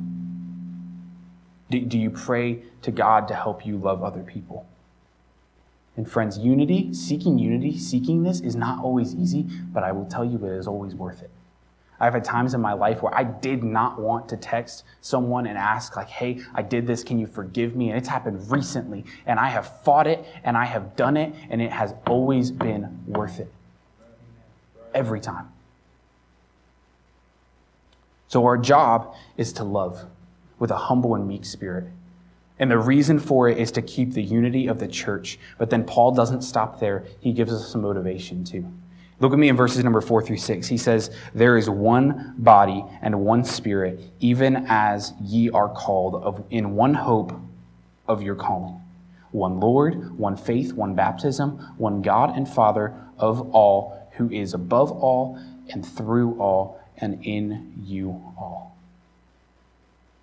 Do, 1.69 1.97
you 1.97 2.09
pray 2.09 2.63
to 2.81 2.91
God 2.91 3.27
to 3.27 3.33
help 3.33 3.65
you 3.65 3.77
love 3.77 4.03
other 4.03 4.23
people? 4.23 4.65
And 5.97 6.09
friends, 6.09 6.37
unity, 6.37 6.93
seeking 6.93 7.39
unity, 7.39 7.77
seeking 7.77 8.21
this 8.21 8.39
is 8.39 8.55
not 8.55 8.83
always 8.83 9.15
easy, 9.15 9.47
but 9.73 9.83
I 9.83 9.91
will 9.91 10.05
tell 10.05 10.23
you 10.23 10.37
it 10.45 10.57
is 10.57 10.67
always 10.67 10.93
worth 10.93 11.23
it. 11.23 11.31
I've 11.99 12.13
had 12.13 12.23
times 12.23 12.53
in 12.53 12.61
my 12.61 12.73
life 12.73 13.01
where 13.01 13.13
I 13.15 13.23
did 13.23 13.63
not 13.63 13.99
want 13.99 14.29
to 14.29 14.37
text 14.37 14.83
someone 15.01 15.47
and 15.47 15.57
ask, 15.57 15.95
like, 15.95 16.09
hey, 16.09 16.41
I 16.53 16.61
did 16.61 16.85
this, 16.85 17.03
can 17.03 17.17
you 17.17 17.25
forgive 17.25 17.75
me? 17.75 17.89
And 17.89 17.97
it's 17.97 18.07
happened 18.07 18.51
recently, 18.51 19.05
and 19.25 19.39
I 19.39 19.49
have 19.49 19.81
fought 19.83 20.05
it, 20.05 20.23
and 20.43 20.55
I 20.55 20.65
have 20.65 20.95
done 20.95 21.17
it, 21.17 21.33
and 21.49 21.59
it 21.59 21.71
has 21.71 21.95
always 22.05 22.51
been 22.51 23.03
worth 23.07 23.39
it. 23.39 23.51
Every 24.93 25.19
time. 25.19 25.51
So, 28.27 28.45
our 28.45 28.57
job 28.57 29.15
is 29.35 29.53
to 29.53 29.63
love 29.63 30.05
with 30.59 30.69
a 30.69 30.77
humble 30.77 31.15
and 31.15 31.27
meek 31.27 31.45
spirit 31.45 31.85
And 32.59 32.71
the 32.71 32.77
reason 32.77 33.19
for 33.19 33.49
it 33.49 33.57
is 33.57 33.71
to 33.73 33.81
keep 33.81 34.13
the 34.13 34.23
unity 34.23 34.67
of 34.67 34.79
the 34.79 34.87
church. 34.87 35.37
But 35.57 35.69
then 35.69 35.83
Paul 35.83 36.11
doesn't 36.11 36.41
stop 36.41 36.79
there. 36.79 37.05
He 37.19 37.33
gives 37.33 37.53
us 37.53 37.71
some 37.71 37.81
motivation 37.81 38.43
too. 38.43 38.65
Look 39.19 39.33
at 39.33 39.39
me 39.39 39.49
in 39.49 39.55
verses 39.55 39.83
number 39.83 40.01
four 40.01 40.21
through 40.21 40.37
six. 40.37 40.67
He 40.67 40.77
says, 40.77 41.09
There 41.33 41.57
is 41.57 41.69
one 41.69 42.35
body 42.37 42.83
and 43.01 43.21
one 43.21 43.43
spirit, 43.43 43.99
even 44.19 44.65
as 44.67 45.13
ye 45.21 45.49
are 45.49 45.69
called 45.69 46.15
of, 46.15 46.43
in 46.51 46.75
one 46.75 46.93
hope 46.93 47.33
of 48.07 48.21
your 48.21 48.35
calling. 48.35 48.79
One 49.31 49.59
Lord, 49.59 50.17
one 50.17 50.37
faith, 50.37 50.73
one 50.73 50.93
baptism, 50.93 51.57
one 51.77 52.01
God 52.01 52.35
and 52.35 52.47
Father 52.47 52.93
of 53.17 53.55
all, 53.55 54.07
who 54.13 54.29
is 54.29 54.53
above 54.53 54.91
all 54.91 55.39
and 55.69 55.85
through 55.85 56.39
all 56.39 56.79
and 56.97 57.23
in 57.25 57.73
you 57.83 58.09
all. 58.37 58.76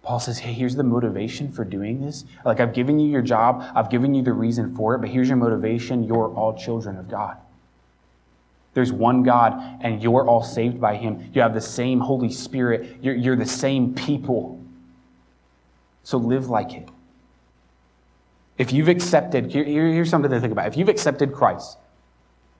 Paul 0.05 0.21
says, 0.21 0.39
Hey, 0.39 0.53
here's 0.53 0.77
the 0.77 0.83
motivation 0.83 1.51
for 1.51 1.65
doing 1.65 2.01
this. 2.01 2.25
Like, 2.45 2.61
I've 2.61 2.75
given 2.75 2.99
you 2.99 3.11
your 3.11 3.23
job, 3.23 3.65
I've 3.75 3.91
given 3.91 4.15
you 4.15 4.23
the 4.23 4.33
reason 4.33 4.75
for 4.77 4.95
it, 4.95 4.99
but 4.99 5.09
here's 5.09 5.29
your 5.29 5.39
motivation. 5.39 6.05
You're 6.05 6.33
all 6.35 6.57
children 6.57 6.97
of 6.97 7.11
God. 7.11 7.39
There's 8.75 8.93
one 8.93 9.23
God, 9.23 9.55
and 9.81 10.03
you're 10.03 10.29
all 10.29 10.43
saved 10.43 10.81
by 10.81 10.97
Him. 10.97 11.31
You 11.33 11.43
have 11.43 11.55
the 11.55 11.61
same 11.61 12.01
Holy 12.01 12.31
Spirit, 12.31 12.99
you're, 13.01 13.15
you're 13.15 13.37
the 13.37 13.47
same 13.47 13.95
people. 13.95 14.61
So 16.03 16.19
live 16.19 16.51
like 16.51 16.75
it. 16.75 16.89
If 18.59 18.73
you've 18.73 18.89
accepted, 18.89 19.51
here, 19.51 19.65
here's 19.65 20.11
something 20.11 20.31
to 20.31 20.41
think 20.41 20.53
about. 20.53 20.67
If 20.69 20.77
you've 20.77 20.89
accepted 20.89 21.33
Christ, 21.33 21.79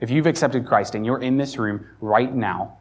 if 0.01 0.09
you've 0.09 0.25
accepted 0.25 0.65
Christ 0.65 0.95
and 0.95 1.05
you're 1.05 1.21
in 1.21 1.37
this 1.37 1.57
room 1.57 1.85
right 2.01 2.33
now, 2.33 2.77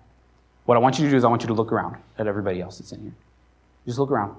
what 0.64 0.76
I 0.76 0.80
want 0.80 0.98
you 0.98 1.04
to 1.04 1.10
do 1.10 1.16
is 1.16 1.24
I 1.24 1.28
want 1.28 1.42
you 1.42 1.48
to 1.48 1.54
look 1.54 1.70
around 1.70 1.96
at 2.18 2.26
everybody 2.26 2.60
else 2.60 2.78
that's 2.78 2.92
in 2.92 3.02
here. 3.02 3.14
Just 3.86 3.98
look 3.98 4.10
around. 4.10 4.36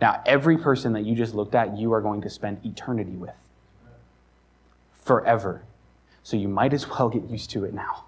Now, 0.00 0.22
every 0.24 0.56
person 0.56 0.94
that 0.94 1.04
you 1.04 1.14
just 1.14 1.34
looked 1.34 1.54
at, 1.54 1.76
you 1.76 1.92
are 1.92 2.00
going 2.00 2.22
to 2.22 2.30
spend 2.30 2.64
eternity 2.64 3.12
with. 3.12 3.34
Forever. 5.02 5.62
So 6.22 6.36
you 6.36 6.48
might 6.48 6.72
as 6.72 6.88
well 6.88 7.08
get 7.08 7.24
used 7.24 7.50
to 7.50 7.64
it 7.64 7.74
now. 7.74 8.04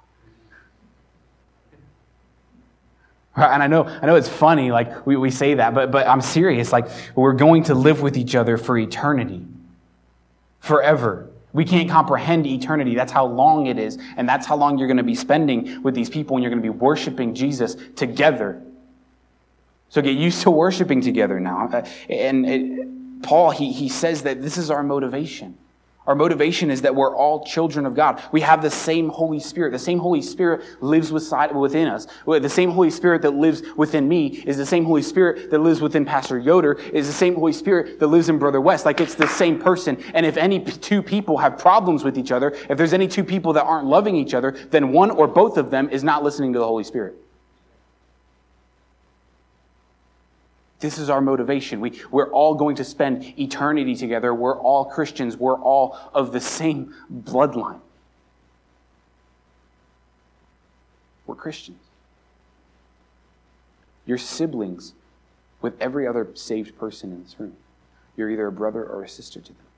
And 3.34 3.62
I 3.62 3.66
know, 3.66 3.84
I 3.84 4.04
know 4.06 4.14
it's 4.16 4.28
funny, 4.28 4.70
like 4.70 5.06
we, 5.06 5.16
we 5.16 5.30
say 5.30 5.54
that, 5.54 5.74
but, 5.74 5.90
but 5.90 6.06
I'm 6.06 6.20
serious. 6.20 6.70
Like 6.70 6.88
we're 7.14 7.32
going 7.32 7.62
to 7.64 7.74
live 7.74 8.02
with 8.02 8.18
each 8.18 8.34
other 8.34 8.58
for 8.58 8.76
eternity, 8.76 9.46
forever. 10.60 11.30
We 11.54 11.64
can't 11.64 11.88
comprehend 11.88 12.46
eternity. 12.46 12.94
That's 12.94 13.12
how 13.12 13.26
long 13.26 13.66
it 13.66 13.78
is. 13.78 13.98
And 14.16 14.28
that's 14.28 14.46
how 14.46 14.56
long 14.56 14.78
you're 14.78 14.86
going 14.88 14.98
to 14.98 15.02
be 15.02 15.14
spending 15.14 15.82
with 15.82 15.94
these 15.94 16.10
people 16.10 16.36
and 16.36 16.42
you're 16.42 16.50
going 16.50 16.62
to 16.62 16.72
be 16.72 16.78
worshiping 16.78 17.34
Jesus 17.34 17.76
together. 17.96 18.62
So 19.92 20.00
get 20.00 20.16
used 20.16 20.40
to 20.40 20.50
worshiping 20.50 21.02
together 21.02 21.38
now. 21.38 21.68
Uh, 21.70 21.86
and 22.08 22.46
it, 22.46 23.22
Paul, 23.22 23.50
he, 23.50 23.72
he 23.72 23.90
says 23.90 24.22
that 24.22 24.40
this 24.40 24.56
is 24.56 24.70
our 24.70 24.82
motivation. 24.82 25.58
Our 26.06 26.14
motivation 26.14 26.70
is 26.70 26.80
that 26.80 26.94
we're 26.94 27.14
all 27.14 27.44
children 27.44 27.84
of 27.84 27.94
God. 27.94 28.22
We 28.32 28.40
have 28.40 28.62
the 28.62 28.70
same 28.70 29.10
Holy 29.10 29.38
Spirit. 29.38 29.70
The 29.70 29.78
same 29.78 29.98
Holy 29.98 30.22
Spirit 30.22 30.62
lives 30.82 31.12
within 31.12 31.88
us. 31.88 32.06
The 32.24 32.48
same 32.48 32.70
Holy 32.70 32.90
Spirit 32.90 33.20
that 33.20 33.32
lives 33.32 33.60
within 33.76 34.08
me 34.08 34.28
is 34.28 34.56
the 34.56 34.64
same 34.64 34.86
Holy 34.86 35.02
Spirit 35.02 35.50
that 35.50 35.58
lives 35.58 35.82
within 35.82 36.06
Pastor 36.06 36.38
Yoder, 36.38 36.72
is 36.94 37.06
the 37.06 37.12
same 37.12 37.34
Holy 37.34 37.52
Spirit 37.52 38.00
that 38.00 38.06
lives 38.06 38.30
in 38.30 38.38
Brother 38.38 38.62
West. 38.62 38.86
Like 38.86 38.98
it's 38.98 39.14
the 39.14 39.28
same 39.28 39.60
person. 39.60 40.02
And 40.14 40.24
if 40.24 40.38
any 40.38 40.64
two 40.64 41.02
people 41.02 41.36
have 41.36 41.58
problems 41.58 42.02
with 42.02 42.16
each 42.16 42.32
other, 42.32 42.56
if 42.70 42.78
there's 42.78 42.94
any 42.94 43.08
two 43.08 43.24
people 43.24 43.52
that 43.52 43.64
aren't 43.64 43.88
loving 43.88 44.16
each 44.16 44.32
other, 44.32 44.52
then 44.70 44.90
one 44.90 45.10
or 45.10 45.28
both 45.28 45.58
of 45.58 45.70
them 45.70 45.90
is 45.90 46.02
not 46.02 46.24
listening 46.24 46.54
to 46.54 46.58
the 46.58 46.66
Holy 46.66 46.84
Spirit. 46.84 47.16
This 50.82 50.98
is 50.98 51.08
our 51.08 51.20
motivation. 51.20 51.80
We, 51.80 52.02
we're 52.10 52.30
all 52.32 52.56
going 52.56 52.74
to 52.76 52.84
spend 52.84 53.38
eternity 53.38 53.94
together. 53.94 54.34
We're 54.34 54.58
all 54.58 54.84
Christians. 54.84 55.36
We're 55.36 55.60
all 55.60 55.96
of 56.12 56.32
the 56.32 56.40
same 56.40 56.92
bloodline. 57.08 57.78
We're 61.24 61.36
Christians. 61.36 61.78
You're 64.06 64.18
siblings 64.18 64.94
with 65.60 65.80
every 65.80 66.04
other 66.04 66.28
saved 66.34 66.76
person 66.76 67.12
in 67.12 67.22
this 67.22 67.36
room. 67.38 67.56
You're 68.16 68.30
either 68.30 68.48
a 68.48 68.52
brother 68.52 68.84
or 68.84 69.04
a 69.04 69.08
sister 69.08 69.40
to 69.40 69.52
them. 69.52 69.71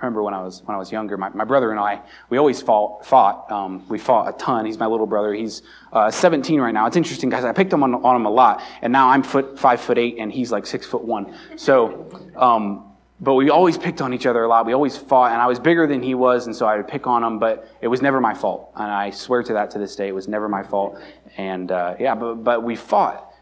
Remember 0.00 0.22
when 0.22 0.34
I 0.34 0.42
was 0.42 0.62
when 0.64 0.74
I 0.74 0.78
was 0.78 0.92
younger, 0.92 1.16
my, 1.16 1.28
my 1.30 1.44
brother 1.44 1.70
and 1.70 1.80
I, 1.80 2.00
we 2.28 2.38
always 2.38 2.60
fought. 2.60 3.04
fought. 3.06 3.50
Um, 3.50 3.86
we 3.88 3.98
fought 3.98 4.28
a 4.28 4.38
ton. 4.38 4.66
He's 4.66 4.78
my 4.78 4.86
little 4.86 5.06
brother. 5.06 5.32
He's 5.32 5.62
uh, 5.92 6.10
17 6.10 6.60
right 6.60 6.74
now. 6.74 6.86
It's 6.86 6.96
interesting, 6.96 7.30
guys. 7.30 7.44
I 7.44 7.52
picked 7.52 7.72
him 7.72 7.82
on, 7.82 7.94
on 7.94 8.16
him 8.16 8.26
a 8.26 8.30
lot, 8.30 8.62
and 8.82 8.92
now 8.92 9.08
I'm 9.08 9.22
foot 9.22 9.58
five 9.58 9.80
foot 9.80 9.98
eight, 9.98 10.16
and 10.18 10.32
he's 10.32 10.52
like 10.52 10.66
six 10.66 10.86
foot 10.86 11.02
one. 11.02 11.34
So, 11.56 12.08
um, 12.36 12.90
but 13.20 13.34
we 13.34 13.48
always 13.50 13.78
picked 13.78 14.00
on 14.00 14.12
each 14.12 14.26
other 14.26 14.44
a 14.44 14.48
lot. 14.48 14.66
We 14.66 14.74
always 14.74 14.96
fought, 14.96 15.32
and 15.32 15.40
I 15.40 15.46
was 15.46 15.58
bigger 15.58 15.86
than 15.86 16.02
he 16.02 16.14
was, 16.14 16.46
and 16.46 16.54
so 16.54 16.66
I 16.66 16.76
would 16.76 16.88
pick 16.88 17.06
on 17.06 17.22
him. 17.22 17.38
But 17.38 17.68
it 17.80 17.88
was 17.88 18.02
never 18.02 18.20
my 18.20 18.34
fault, 18.34 18.70
and 18.76 18.90
I 18.90 19.10
swear 19.10 19.42
to 19.42 19.52
that 19.54 19.70
to 19.72 19.78
this 19.78 19.96
day. 19.96 20.08
It 20.08 20.14
was 20.14 20.28
never 20.28 20.48
my 20.48 20.62
fault. 20.62 20.98
And 21.36 21.70
uh, 21.70 21.94
yeah, 21.98 22.14
but 22.14 22.36
but 22.36 22.62
we 22.62 22.76
fought, 22.76 23.32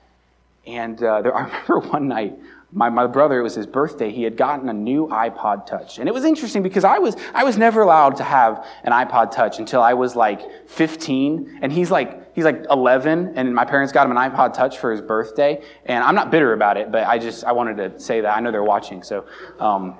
and 0.66 1.02
uh, 1.02 1.22
there, 1.22 1.34
I 1.34 1.42
remember 1.68 1.88
one 1.88 2.08
night 2.08 2.38
my, 2.74 2.88
my 2.88 3.06
brother, 3.06 3.38
it 3.38 3.42
was 3.42 3.54
his 3.54 3.66
birthday, 3.66 4.11
he 4.11 4.22
had 4.22 4.37
gotten 4.37 4.68
a 4.68 4.72
new 4.72 5.06
iPod 5.08 5.66
Touch. 5.66 5.98
And 5.98 6.08
it 6.08 6.12
was 6.12 6.24
interesting 6.24 6.62
because 6.62 6.85
I 6.85 6.98
was, 6.98 7.16
I 7.35 7.44
was 7.44 7.58
never 7.58 7.82
allowed 7.82 8.16
to 8.16 8.24
have 8.24 8.66
an 8.85 8.92
iPod 8.92 9.30
Touch 9.30 9.58
until 9.58 9.82
I 9.82 9.92
was 9.92 10.16
like 10.16 10.68
15. 10.68 11.58
And 11.61 11.70
he's 11.70 11.90
like, 11.90 12.35
he's 12.35 12.44
like 12.44 12.64
11, 12.70 13.35
and 13.37 13.54
my 13.54 13.66
parents 13.66 13.92
got 13.92 14.06
him 14.06 14.16
an 14.16 14.30
iPod 14.30 14.54
Touch 14.54 14.78
for 14.78 14.90
his 14.90 15.02
birthday. 15.02 15.62
And 15.85 16.02
I'm 16.02 16.14
not 16.14 16.30
bitter 16.30 16.54
about 16.54 16.78
it, 16.78 16.90
but 16.90 17.06
I 17.06 17.18
just, 17.18 17.44
I 17.44 17.52
wanted 17.52 17.76
to 17.76 18.00
say 18.00 18.22
that. 18.22 18.35
I 18.35 18.40
know 18.40 18.50
they're 18.50 18.64
watching, 18.64 19.02
so. 19.02 19.26
Um, 19.61 19.94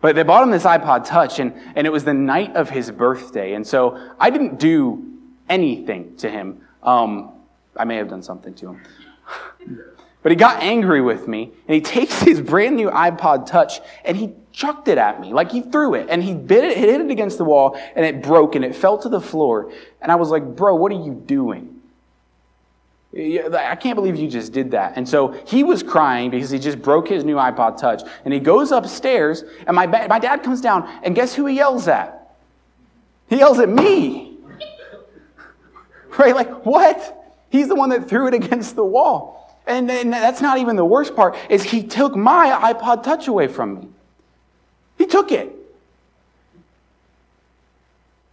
but 0.00 0.14
they 0.14 0.22
bought 0.22 0.42
him 0.42 0.50
this 0.50 0.64
iPod 0.64 1.06
Touch, 1.06 1.40
and, 1.40 1.54
and 1.74 1.86
it 1.86 1.90
was 1.90 2.04
the 2.04 2.14
night 2.14 2.54
of 2.54 2.68
his 2.68 2.90
birthday. 2.90 3.54
And 3.54 3.66
so 3.66 4.12
I 4.20 4.28
didn't 4.28 4.58
do 4.58 5.04
anything 5.48 6.16
to 6.18 6.30
him. 6.30 6.60
Um, 6.82 7.32
I 7.76 7.84
may 7.84 7.96
have 7.96 8.08
done 8.08 8.22
something 8.22 8.52
to 8.54 8.74
him. 8.74 9.97
But 10.22 10.32
he 10.32 10.36
got 10.36 10.62
angry 10.62 11.00
with 11.00 11.28
me, 11.28 11.52
and 11.66 11.74
he 11.74 11.80
takes 11.96 12.20
his 12.20 12.40
brand 12.40 12.76
new 12.76 12.90
iPod 12.90 13.46
Touch 13.46 13.80
and 14.04 14.16
he 14.16 14.34
chucked 14.52 14.88
it 14.88 14.98
at 14.98 15.20
me. 15.20 15.32
Like 15.32 15.52
he 15.52 15.60
threw 15.60 15.94
it, 15.94 16.08
and 16.10 16.22
he 16.22 16.34
bit 16.34 16.64
it, 16.64 16.76
hit 16.76 17.00
it 17.00 17.10
against 17.10 17.38
the 17.38 17.44
wall, 17.44 17.80
and 17.94 18.04
it 18.04 18.22
broke, 18.22 18.56
and 18.56 18.64
it 18.64 18.74
fell 18.74 18.98
to 18.98 19.08
the 19.08 19.20
floor. 19.20 19.72
And 20.02 20.10
I 20.10 20.16
was 20.16 20.30
like, 20.30 20.44
bro, 20.44 20.74
what 20.74 20.90
are 20.90 21.00
you 21.00 21.14
doing? 21.14 21.76
I 23.14 23.76
can't 23.80 23.94
believe 23.94 24.16
you 24.16 24.28
just 24.28 24.52
did 24.52 24.72
that. 24.72 24.94
And 24.96 25.08
so 25.08 25.32
he 25.46 25.64
was 25.64 25.82
crying 25.82 26.30
because 26.30 26.50
he 26.50 26.58
just 26.58 26.82
broke 26.82 27.08
his 27.08 27.24
new 27.24 27.36
iPod 27.36 27.78
Touch. 27.78 28.02
And 28.24 28.34
he 28.34 28.40
goes 28.40 28.70
upstairs, 28.70 29.44
and 29.66 29.74
my, 29.74 29.86
my 29.86 30.18
dad 30.18 30.42
comes 30.42 30.60
down, 30.60 30.88
and 31.02 31.14
guess 31.14 31.34
who 31.34 31.46
he 31.46 31.56
yells 31.56 31.88
at? 31.88 32.36
He 33.28 33.36
yells 33.36 33.60
at 33.60 33.68
me. 33.68 34.38
right? 36.18 36.34
Like, 36.34 36.66
what? 36.66 37.14
He's 37.50 37.68
the 37.68 37.74
one 37.74 37.90
that 37.90 38.08
threw 38.08 38.26
it 38.26 38.34
against 38.34 38.76
the 38.76 38.84
wall. 38.84 39.47
And, 39.68 39.88
that's 39.88 40.40
not 40.40 40.58
even 40.58 40.76
the 40.76 40.84
worst 40.84 41.14
part, 41.14 41.36
is 41.50 41.62
he 41.62 41.82
took 41.82 42.16
my 42.16 42.72
iPod 42.72 43.02
Touch 43.02 43.28
away 43.28 43.48
from 43.48 43.74
me. 43.74 43.88
He 44.96 45.06
took 45.06 45.30
it. 45.30 45.46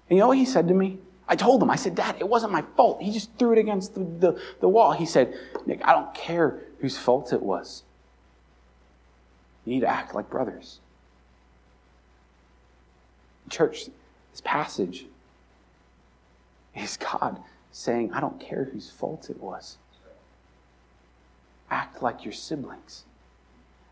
And 0.09 0.17
you 0.17 0.19
know 0.19 0.29
what 0.29 0.37
he 0.37 0.45
said 0.45 0.69
to 0.69 0.73
me? 0.73 0.97
I 1.27 1.35
told 1.35 1.61
him, 1.61 1.69
I 1.69 1.75
said, 1.75 1.95
Dad, 1.95 2.15
it 2.19 2.27
wasn't 2.27 2.53
my 2.53 2.63
fault. 2.77 3.01
He 3.01 3.11
just 3.11 3.29
threw 3.37 3.51
it 3.51 3.57
against 3.57 3.95
the, 3.95 3.99
the, 3.99 4.41
the 4.61 4.69
wall. 4.69 4.93
He 4.93 5.05
said, 5.05 5.33
Nick, 5.65 5.81
I 5.83 5.91
don't 5.91 6.13
care 6.13 6.61
whose 6.79 6.97
fault 6.97 7.33
it 7.33 7.41
was. 7.41 7.83
You 9.65 9.73
need 9.73 9.79
to 9.81 9.87
act 9.87 10.15
like 10.15 10.29
brothers. 10.29 10.79
Church, 13.49 13.87
this 14.31 14.41
passage 14.41 15.05
is 16.75 16.95
God 16.97 17.41
saying, 17.71 18.13
I 18.13 18.21
don't 18.21 18.39
care 18.39 18.69
whose 18.71 18.89
fault 18.89 19.29
it 19.29 19.39
was. 19.41 19.77
Act 21.69 22.01
like 22.01 22.23
your 22.23 22.33
siblings. 22.33 23.03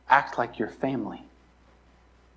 Act 0.10 0.38
like 0.38 0.60
your 0.60 0.70
family. 0.70 1.24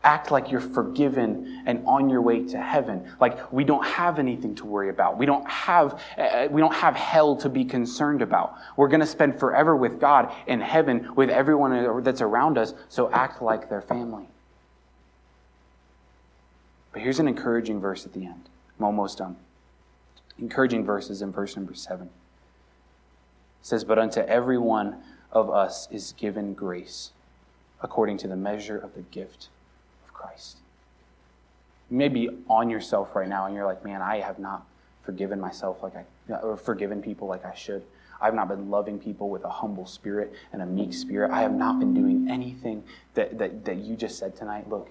Act 0.03 0.31
like 0.31 0.51
you're 0.53 0.61
forgiven 0.61 1.65
and 1.67 1.85
on 1.85 2.09
your 2.09 2.23
way 2.23 2.45
to 2.45 2.63
heaven. 2.63 3.13
Like 3.21 3.53
we 3.53 3.65
don't 3.65 3.85
have 3.85 4.19
anything 4.19 4.55
to 4.57 4.65
worry 4.65 4.89
about. 4.89 5.19
We 5.19 5.27
don't 5.27 5.49
have, 5.49 6.01
uh, 6.17 6.47
we 6.51 6.61
don't 6.61 6.75
have 6.75 6.95
hell 6.95 7.35
to 7.37 7.49
be 7.49 7.65
concerned 7.65 8.23
about. 8.23 8.55
We're 8.77 8.89
going 8.89 9.01
to 9.01 9.07
spend 9.07 9.41
forever 9.41 9.75
with 9.75 10.01
God 10.01 10.33
in 10.47 10.61
heaven 10.61 11.13
with 11.17 11.29
everyone 11.29 12.05
that's 12.05 12.21
around 12.21 12.57
us. 12.57 12.73
So 12.89 13.11
act 13.11 13.43
like 13.43 13.69
their 13.69 13.83
family. 13.83 14.29
But 16.93 17.03
here's 17.03 17.19
an 17.19 17.29
encouraging 17.29 17.81
verse 17.81 18.07
at 18.07 18.13
the 18.13 18.25
end. 18.25 18.49
I'm 18.79 18.85
almost 18.85 19.19
done. 19.19 19.37
Encouraging 20.39 20.85
verses 20.85 21.21
in 21.21 21.33
verse 21.33 21.57
number 21.57 21.75
seven. 21.75 22.07
It 22.07 23.67
says, 23.67 23.85
But 23.85 23.99
unto 23.99 24.21
everyone 24.21 24.97
of 25.33 25.51
us 25.51 25.89
is 25.91 26.13
given 26.17 26.55
grace 26.55 27.11
according 27.83 28.19
to 28.19 28.29
the 28.29 28.37
measure 28.37 28.79
of 28.79 28.95
the 28.95 29.03
gift 29.03 29.49
of 30.05 30.13
Christ. 30.13 30.59
You 31.91 31.99
may 31.99 32.09
be 32.09 32.29
on 32.49 32.71
yourself 32.71 33.15
right 33.15 33.29
now 33.29 33.47
and 33.47 33.55
you're 33.55 33.67
like, 33.67 33.85
man, 33.85 34.03
I 34.03 34.21
have 34.21 34.39
not 34.39 34.67
forgiven 35.03 35.41
myself 35.41 35.83
like 35.83 35.95
I, 35.97 36.35
or 36.35 36.57
forgiven 36.57 37.03
people 37.03 37.29
like 37.29 37.45
I 37.45 37.55
should. 37.55 37.83
I've 38.21 38.35
not 38.35 38.49
been 38.49 38.71
loving 38.71 38.99
people 38.99 39.29
with 39.29 39.45
a 39.45 39.49
humble 39.49 39.87
spirit 39.87 40.33
and 40.53 40.63
a 40.63 40.67
meek 40.67 40.95
spirit. 40.95 41.31
I 41.31 41.43
have 41.43 41.53
not 41.53 41.79
been 41.79 41.95
doing 41.95 42.29
anything 42.31 42.83
that, 43.15 43.39
that, 43.39 43.65
that 43.67 43.77
you 43.77 43.95
just 43.95 44.19
said 44.19 44.35
tonight. 44.35 44.69
Look, 44.69 44.89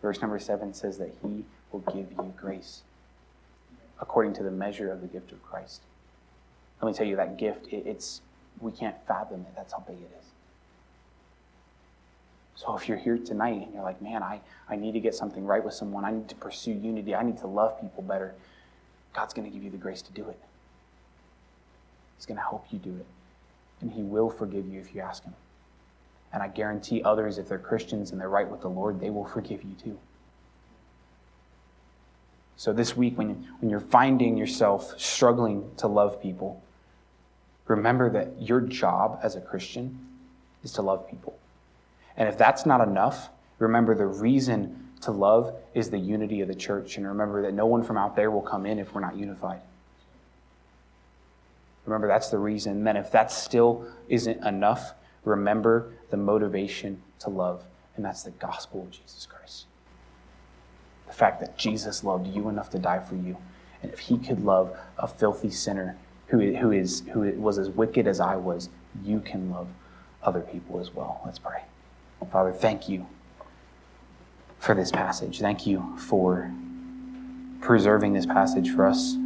verse 0.00 0.20
number 0.20 0.38
seven 0.38 0.72
says 0.72 0.96
that 0.98 1.12
He 1.22 1.44
will 1.72 1.80
give 1.80 2.06
you 2.12 2.32
grace 2.36 2.82
according 4.00 4.32
to 4.34 4.42
the 4.42 4.50
measure 4.50 4.92
of 4.92 5.00
the 5.00 5.08
gift 5.08 5.32
of 5.32 5.42
Christ. 5.42 5.82
Let 6.80 6.88
me 6.88 6.94
tell 6.94 7.06
you, 7.06 7.16
that 7.16 7.36
gift, 7.36 7.66
it, 7.66 7.84
it's, 7.84 8.20
we 8.60 8.72
can't 8.72 8.96
fathom 9.06 9.40
it. 9.40 9.54
That's 9.56 9.72
how 9.72 9.80
big 9.80 9.96
it 9.96 10.10
is. 10.18 10.26
So 12.56 12.76
if 12.76 12.88
you're 12.88 12.98
here 12.98 13.18
tonight 13.18 13.62
and 13.62 13.72
you're 13.72 13.84
like, 13.84 14.02
man, 14.02 14.22
I, 14.22 14.40
I 14.68 14.74
need 14.74 14.92
to 14.92 15.00
get 15.00 15.14
something 15.14 15.44
right 15.44 15.64
with 15.64 15.74
someone, 15.74 16.04
I 16.04 16.10
need 16.10 16.28
to 16.28 16.34
pursue 16.34 16.72
unity, 16.72 17.14
I 17.14 17.22
need 17.22 17.38
to 17.38 17.46
love 17.46 17.80
people 17.80 18.02
better, 18.02 18.34
God's 19.14 19.32
going 19.32 19.48
to 19.48 19.54
give 19.54 19.62
you 19.62 19.70
the 19.70 19.76
grace 19.76 20.02
to 20.02 20.12
do 20.12 20.28
it. 20.28 20.38
He's 22.16 22.26
going 22.26 22.36
to 22.36 22.42
help 22.42 22.66
you 22.70 22.80
do 22.80 22.90
it. 22.90 23.06
And 23.80 23.92
He 23.92 24.02
will 24.02 24.28
forgive 24.28 24.66
you 24.66 24.80
if 24.80 24.92
you 24.92 25.00
ask 25.00 25.22
Him. 25.22 25.34
And 26.32 26.42
I 26.42 26.48
guarantee 26.48 27.02
others, 27.04 27.38
if 27.38 27.48
they're 27.48 27.58
Christians 27.58 28.10
and 28.10 28.20
they're 28.20 28.28
right 28.28 28.48
with 28.48 28.60
the 28.60 28.68
Lord, 28.68 29.00
they 29.00 29.10
will 29.10 29.24
forgive 29.24 29.62
you 29.62 29.74
too. 29.82 29.98
So 32.56 32.72
this 32.72 32.96
week, 32.96 33.16
when, 33.16 33.46
when 33.60 33.70
you're 33.70 33.78
finding 33.78 34.36
yourself 34.36 35.00
struggling 35.00 35.70
to 35.76 35.86
love 35.86 36.20
people, 36.20 36.60
remember 37.68 38.10
that 38.10 38.40
your 38.40 38.60
job 38.60 39.20
as 39.22 39.36
a 39.36 39.40
Christian 39.40 40.06
is 40.64 40.72
to 40.72 40.82
love 40.82 41.08
people. 41.08 41.38
And 42.16 42.28
if 42.28 42.36
that's 42.36 42.66
not 42.66 42.80
enough, 42.80 43.28
remember 43.58 43.94
the 43.94 44.06
reason 44.06 44.88
to 45.02 45.12
love 45.12 45.54
is 45.74 45.90
the 45.90 45.98
unity 45.98 46.40
of 46.40 46.48
the 46.48 46.54
church. 46.54 46.96
And 46.96 47.06
remember 47.06 47.42
that 47.42 47.54
no 47.54 47.66
one 47.66 47.84
from 47.84 47.96
out 47.96 48.16
there 48.16 48.30
will 48.30 48.42
come 48.42 48.66
in 48.66 48.78
if 48.78 48.94
we're 48.94 49.00
not 49.00 49.16
unified. 49.16 49.60
Remember, 51.86 52.08
that's 52.08 52.28
the 52.28 52.38
reason. 52.38 52.72
And 52.72 52.86
then, 52.86 52.96
if 52.96 53.10
that 53.12 53.32
still 53.32 53.86
isn't 54.08 54.44
enough, 54.44 54.92
remember 55.24 55.92
the 56.10 56.18
motivation 56.18 57.02
to 57.20 57.30
love, 57.30 57.64
and 57.96 58.04
that's 58.04 58.24
the 58.24 58.30
gospel 58.32 58.82
of 58.82 58.90
Jesus 58.90 59.26
Christ. 59.26 59.64
The 61.06 61.14
fact 61.14 61.40
that 61.40 61.56
Jesus 61.56 62.04
loved 62.04 62.26
you 62.26 62.50
enough 62.50 62.68
to 62.70 62.78
die 62.78 63.00
for 63.00 63.14
you. 63.14 63.38
And 63.82 63.90
if 63.90 64.00
he 64.00 64.18
could 64.18 64.44
love 64.44 64.76
a 64.98 65.08
filthy 65.08 65.50
sinner 65.50 65.96
who, 66.28 66.54
who, 66.54 66.72
is, 66.72 67.02
who 67.12 67.20
was 67.32 67.58
as 67.58 67.70
wicked 67.70 68.06
as 68.06 68.20
I 68.20 68.36
was, 68.36 68.68
you 69.04 69.20
can 69.20 69.50
love 69.50 69.68
other 70.22 70.40
people 70.40 70.78
as 70.80 70.94
well. 70.94 71.20
Let's 71.24 71.38
pray. 71.38 71.62
Father, 72.30 72.52
thank 72.52 72.88
you 72.88 73.06
for 74.58 74.74
this 74.74 74.90
passage. 74.90 75.40
Thank 75.40 75.66
you 75.66 75.96
for 75.98 76.52
preserving 77.60 78.12
this 78.12 78.26
passage 78.26 78.70
for 78.70 78.86
us. 78.86 79.16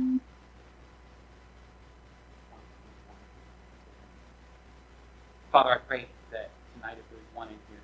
Father, 5.51 5.71
I 5.71 5.79
pray 5.79 6.07
that 6.31 6.51
tonight, 6.75 6.97
if 6.99 7.11
there's 7.11 7.27
one 7.35 7.49
in 7.49 7.57
here 7.69 7.81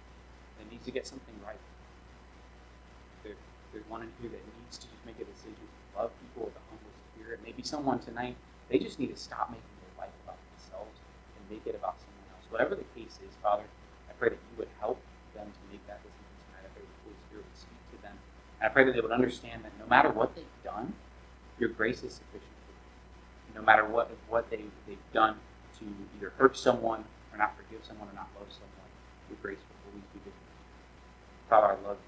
that 0.59 0.71
needs 0.71 0.85
to 0.87 0.91
get 0.91 1.07
something 1.07 1.35
right, 1.45 1.59
if 3.25 3.37
there's 3.73 3.85
one 3.89 4.03
in 4.03 4.09
here 4.21 4.31
that 4.31 4.41
needs 4.63 4.79
to 4.79 4.87
just 4.87 5.05
make 5.05 5.17
a 5.17 5.25
decision 5.25 5.57
to 5.57 6.01
love 6.01 6.11
people 6.23 6.47
with 6.47 6.57
a 6.57 6.65
humble 6.71 6.91
spirit, 7.15 7.41
maybe 7.45 7.63
someone 7.63 7.99
tonight, 7.99 8.37
they 8.69 8.79
just 8.79 8.99
need 8.99 9.13
to 9.13 9.17
stop 9.21 9.51
making 9.51 9.77
their 9.83 10.07
life 10.07 10.15
about 10.25 10.37
themselves 10.53 10.97
and 11.37 11.43
make 11.51 11.67
it 11.67 11.75
about 11.77 11.97
someone 12.01 12.29
else. 12.37 12.45
Whatever 12.51 12.75
the 12.77 12.89
case 12.95 13.19
is, 13.25 13.33
Father, 13.43 13.65
I 14.09 14.13
pray 14.19 14.31
that 14.31 14.41
you 14.41 14.55
would 14.59 14.69
help 14.81 15.01
them 15.35 15.49
to 15.49 15.63
make 15.73 15.85
that 15.89 16.01
decision 16.05 16.37
tonight. 16.49 16.69
I 16.69 16.71
pray 16.77 16.85
that 16.85 16.93
the 16.93 17.03
Holy 17.05 17.19
Spirit 17.29 17.45
would 17.49 17.59
speak 17.59 17.81
to 17.97 17.99
them. 18.03 18.17
And 18.61 18.65
I 18.69 18.73
pray 18.73 18.85
that 18.85 18.93
they 18.93 19.01
would 19.01 19.13
understand 19.15 19.65
that 19.65 19.73
no 19.79 19.87
matter 19.87 20.11
what 20.11 20.35
they've 20.37 20.59
done, 20.65 20.93
your 21.59 21.71
grace 21.71 22.03
is 22.05 22.15
sufficient 22.21 22.55
for 22.67 22.73
them. 22.73 23.63
No 23.63 23.63
matter 23.67 23.85
what 23.85 24.11
what 24.29 24.51
they, 24.51 24.65
they've 24.87 25.11
done 25.13 25.37
to 25.81 25.85
either 26.17 26.33
hurt 26.39 26.57
someone 26.57 27.05
or 27.33 27.39
not 27.39 27.57
forgive 27.57 27.85
someone 27.87 28.09
or 28.09 28.15
not 28.15 28.29
love 28.39 28.51
someone, 28.51 28.91
your 29.31 29.39
grace 29.43 29.59
will 29.59 29.93
always 29.93 30.05
be 30.13 30.21
good. 30.25 30.33
Father, 31.49 31.67
I 31.67 31.89
love 31.89 31.97
you. 31.97 32.08